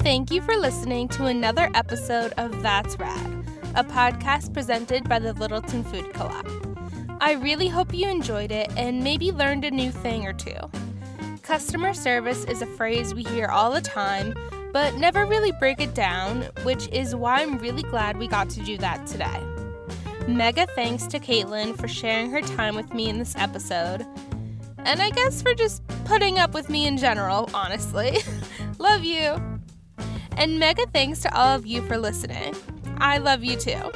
Thank 0.00 0.32
you 0.32 0.42
for 0.42 0.56
listening 0.56 1.08
to 1.10 1.26
another 1.26 1.70
episode 1.74 2.32
of 2.36 2.62
That's 2.62 2.98
Rad, 2.98 3.44
a 3.76 3.84
podcast 3.84 4.52
presented 4.52 5.08
by 5.08 5.20
the 5.20 5.32
Littleton 5.34 5.84
Food 5.84 6.12
Co 6.14 6.24
op. 6.24 6.46
I 7.20 7.34
really 7.34 7.68
hope 7.68 7.94
you 7.94 8.08
enjoyed 8.08 8.50
it 8.50 8.72
and 8.76 9.04
maybe 9.04 9.30
learned 9.30 9.64
a 9.64 9.70
new 9.70 9.90
thing 9.90 10.26
or 10.26 10.32
two. 10.32 10.56
Customer 11.42 11.92
service 11.92 12.44
is 12.44 12.62
a 12.62 12.66
phrase 12.66 13.14
we 13.14 13.22
hear 13.24 13.48
all 13.48 13.70
the 13.70 13.80
time, 13.80 14.34
but 14.72 14.96
never 14.96 15.26
really 15.26 15.52
break 15.52 15.80
it 15.80 15.94
down, 15.94 16.42
which 16.62 16.88
is 16.88 17.14
why 17.14 17.42
I'm 17.42 17.58
really 17.58 17.82
glad 17.82 18.16
we 18.16 18.28
got 18.28 18.50
to 18.50 18.60
do 18.62 18.78
that 18.78 19.06
today. 19.06 19.40
Mega 20.26 20.66
thanks 20.74 21.06
to 21.08 21.18
Caitlin 21.18 21.76
for 21.76 21.88
sharing 21.88 22.30
her 22.30 22.40
time 22.40 22.76
with 22.76 22.94
me 22.94 23.08
in 23.08 23.18
this 23.18 23.34
episode. 23.36 24.06
And 24.78 25.02
I 25.02 25.10
guess 25.10 25.42
for 25.42 25.54
just 25.54 25.82
putting 26.04 26.38
up 26.38 26.54
with 26.54 26.70
me 26.70 26.86
in 26.86 26.96
general, 26.96 27.50
honestly. 27.52 28.18
Love 28.78 29.04
you. 29.04 29.40
And 30.36 30.58
mega 30.58 30.86
thanks 30.86 31.20
to 31.20 31.34
all 31.36 31.56
of 31.56 31.66
you 31.66 31.82
for 31.82 31.98
listening. 31.98 32.54
I 32.98 33.18
love 33.18 33.44
you 33.44 33.56
too. 33.56 33.90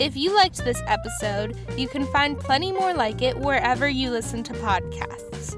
If 0.00 0.16
you 0.16 0.34
liked 0.34 0.64
this 0.64 0.82
episode, 0.86 1.56
you 1.76 1.86
can 1.86 2.06
find 2.06 2.38
plenty 2.38 2.72
more 2.72 2.94
like 2.94 3.22
it 3.22 3.38
wherever 3.38 3.88
you 3.88 4.10
listen 4.10 4.42
to 4.44 4.52
podcasts 4.54 5.56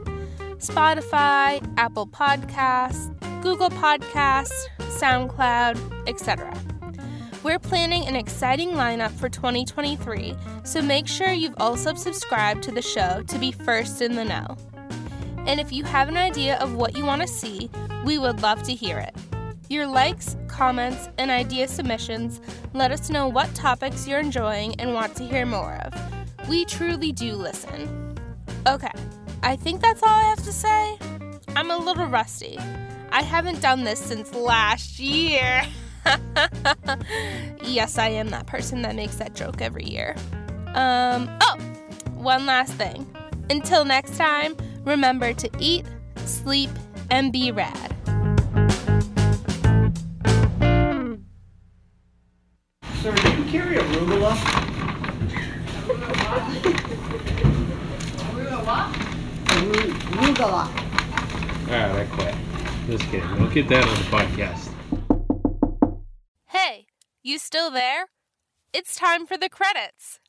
Spotify, 0.58 1.62
Apple 1.76 2.06
Podcasts, 2.06 3.13
Google 3.44 3.68
Podcasts, 3.68 4.68
SoundCloud, 4.78 6.08
etc. 6.08 6.50
We're 7.42 7.58
planning 7.58 8.06
an 8.06 8.16
exciting 8.16 8.70
lineup 8.70 9.10
for 9.10 9.28
2023, 9.28 10.34
so 10.64 10.80
make 10.80 11.06
sure 11.06 11.30
you've 11.30 11.58
also 11.58 11.92
subscribed 11.92 12.62
to 12.62 12.72
the 12.72 12.80
show 12.80 13.22
to 13.22 13.38
be 13.38 13.52
first 13.52 14.00
in 14.00 14.14
the 14.14 14.24
know. 14.24 14.56
And 15.46 15.60
if 15.60 15.72
you 15.72 15.84
have 15.84 16.08
an 16.08 16.16
idea 16.16 16.56
of 16.56 16.72
what 16.72 16.96
you 16.96 17.04
want 17.04 17.20
to 17.20 17.28
see, 17.28 17.68
we 18.02 18.16
would 18.16 18.40
love 18.40 18.62
to 18.62 18.72
hear 18.72 18.96
it. 18.96 19.14
Your 19.68 19.86
likes, 19.86 20.38
comments, 20.48 21.10
and 21.18 21.30
idea 21.30 21.68
submissions 21.68 22.40
let 22.72 22.92
us 22.92 23.10
know 23.10 23.28
what 23.28 23.54
topics 23.54 24.08
you're 24.08 24.20
enjoying 24.20 24.74
and 24.80 24.94
want 24.94 25.16
to 25.16 25.22
hear 25.22 25.44
more 25.44 25.74
of. 25.84 26.48
We 26.48 26.64
truly 26.64 27.12
do 27.12 27.34
listen. 27.34 28.16
Okay, 28.66 28.92
I 29.42 29.56
think 29.56 29.82
that's 29.82 30.02
all 30.02 30.08
I 30.08 30.22
have 30.30 30.42
to 30.44 30.52
say. 30.52 30.98
I'm 31.54 31.70
a 31.70 31.76
little 31.76 32.06
rusty. 32.06 32.58
I 33.14 33.22
haven't 33.22 33.62
done 33.62 33.84
this 33.84 34.00
since 34.00 34.34
last 34.34 34.98
year. 34.98 35.62
yes, 37.62 37.96
I 37.96 38.08
am 38.08 38.30
that 38.30 38.48
person 38.48 38.82
that 38.82 38.96
makes 38.96 39.14
that 39.16 39.36
joke 39.36 39.62
every 39.62 39.84
year. 39.84 40.16
Um, 40.74 41.30
oh, 41.40 41.56
one 42.14 42.44
last 42.44 42.72
thing. 42.72 43.06
Until 43.50 43.84
next 43.84 44.16
time, 44.16 44.56
remember 44.82 45.32
to 45.32 45.48
eat, 45.60 45.86
sleep, 46.24 46.70
and 47.08 47.32
be 47.32 47.52
rad. 47.52 47.94
Sir, 53.00 53.14
do 53.14 53.30
you 53.30 53.44
carry 53.44 53.76
arugula? 53.76 54.34
Arugula. 59.46 60.68
Alright, 61.68 61.92
I 61.92 62.06
quit. 62.10 62.53
Just 62.86 63.04
kidding. 63.04 63.40
We'll 63.40 63.50
get 63.50 63.68
that 63.68 63.82
on 63.86 63.94
the 63.94 64.10
podcast. 64.10 64.70
Hey, 66.48 66.86
you 67.22 67.38
still 67.38 67.70
there? 67.70 68.08
It's 68.74 68.94
time 68.94 69.26
for 69.26 69.38
the 69.38 69.48
credits. 69.48 70.20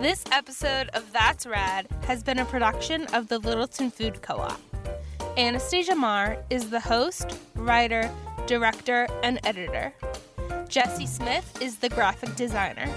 This 0.00 0.22
episode 0.30 0.90
of 0.94 1.12
That's 1.12 1.44
Rad 1.44 1.88
has 2.06 2.22
been 2.22 2.38
a 2.38 2.44
production 2.44 3.06
of 3.06 3.26
the 3.26 3.38
Littleton 3.38 3.90
Food 3.90 4.22
Co 4.22 4.36
op. 4.36 4.60
Anastasia 5.36 5.96
Marr 5.96 6.36
is 6.50 6.70
the 6.70 6.78
host, 6.78 7.36
writer, 7.56 8.08
director, 8.46 9.08
and 9.24 9.40
editor. 9.44 9.92
Jesse 10.68 11.06
Smith 11.06 11.60
is 11.60 11.78
the 11.78 11.88
graphic 11.88 12.34
designer. 12.36 12.88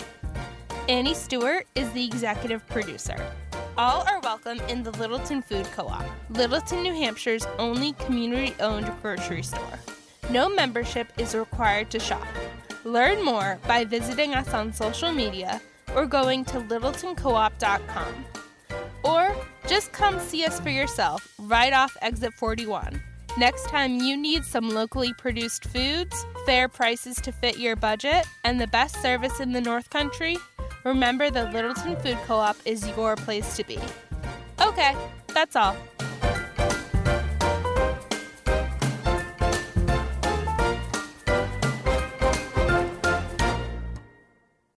Annie 0.90 1.14
Stewart 1.14 1.68
is 1.76 1.92
the 1.92 2.04
executive 2.04 2.66
producer. 2.68 3.16
All 3.78 4.02
are 4.08 4.20
welcome 4.22 4.60
in 4.62 4.84
the 4.84 4.92
Littleton 4.92 5.42
Food 5.42 5.66
Co 5.76 5.88
op, 5.88 6.06
Littleton, 6.30 6.82
New 6.82 6.94
Hampshire's 6.94 7.46
only 7.60 7.94
community 7.94 8.56
owned 8.60 8.92
grocery 9.02 9.44
store. 9.44 9.80
No 10.30 10.50
membership 10.50 11.12
is 11.18 11.36
required 11.36 11.90
to 11.92 12.00
shop. 12.00 12.26
Learn 12.84 13.24
more 13.24 13.60
by 13.68 13.84
visiting 13.86 14.34
us 14.34 14.54
on 14.54 14.74
social 14.74 15.12
media 15.12 15.62
or 15.96 16.06
going 16.06 16.46
to 16.46 16.60
littletoncoop.com. 16.62 18.26
Or 19.04 19.36
just 19.68 19.92
come 19.92 20.20
see 20.20 20.46
us 20.46 20.60
for 20.60 20.70
yourself 20.70 21.34
right 21.38 21.74
off 21.74 21.96
exit 22.02 22.34
41. 22.34 23.02
Next 23.38 23.70
time 23.70 24.00
you 24.00 24.18
need 24.18 24.44
some 24.46 24.68
locally 24.68 25.14
produced 25.14 25.66
foods, 25.66 26.26
fair 26.48 26.68
prices 26.68 27.18
to 27.18 27.32
fit 27.32 27.60
your 27.60 27.76
budget, 27.76 28.26
and 28.44 28.60
the 28.60 28.66
best 28.66 29.00
service 29.00 29.40
in 29.40 29.52
the 29.52 29.62
North 29.62 29.92
Country, 29.92 30.38
remember 30.84 31.30
the 31.30 31.44
Littleton 31.52 31.98
Food 31.98 32.18
Co 32.26 32.38
op 32.38 32.58
is 32.66 32.88
your 32.98 33.16
place 33.16 33.56
to 33.56 33.64
be. 33.64 33.78
Okay, 34.60 34.96
that's 35.28 35.56
all. 35.56 35.78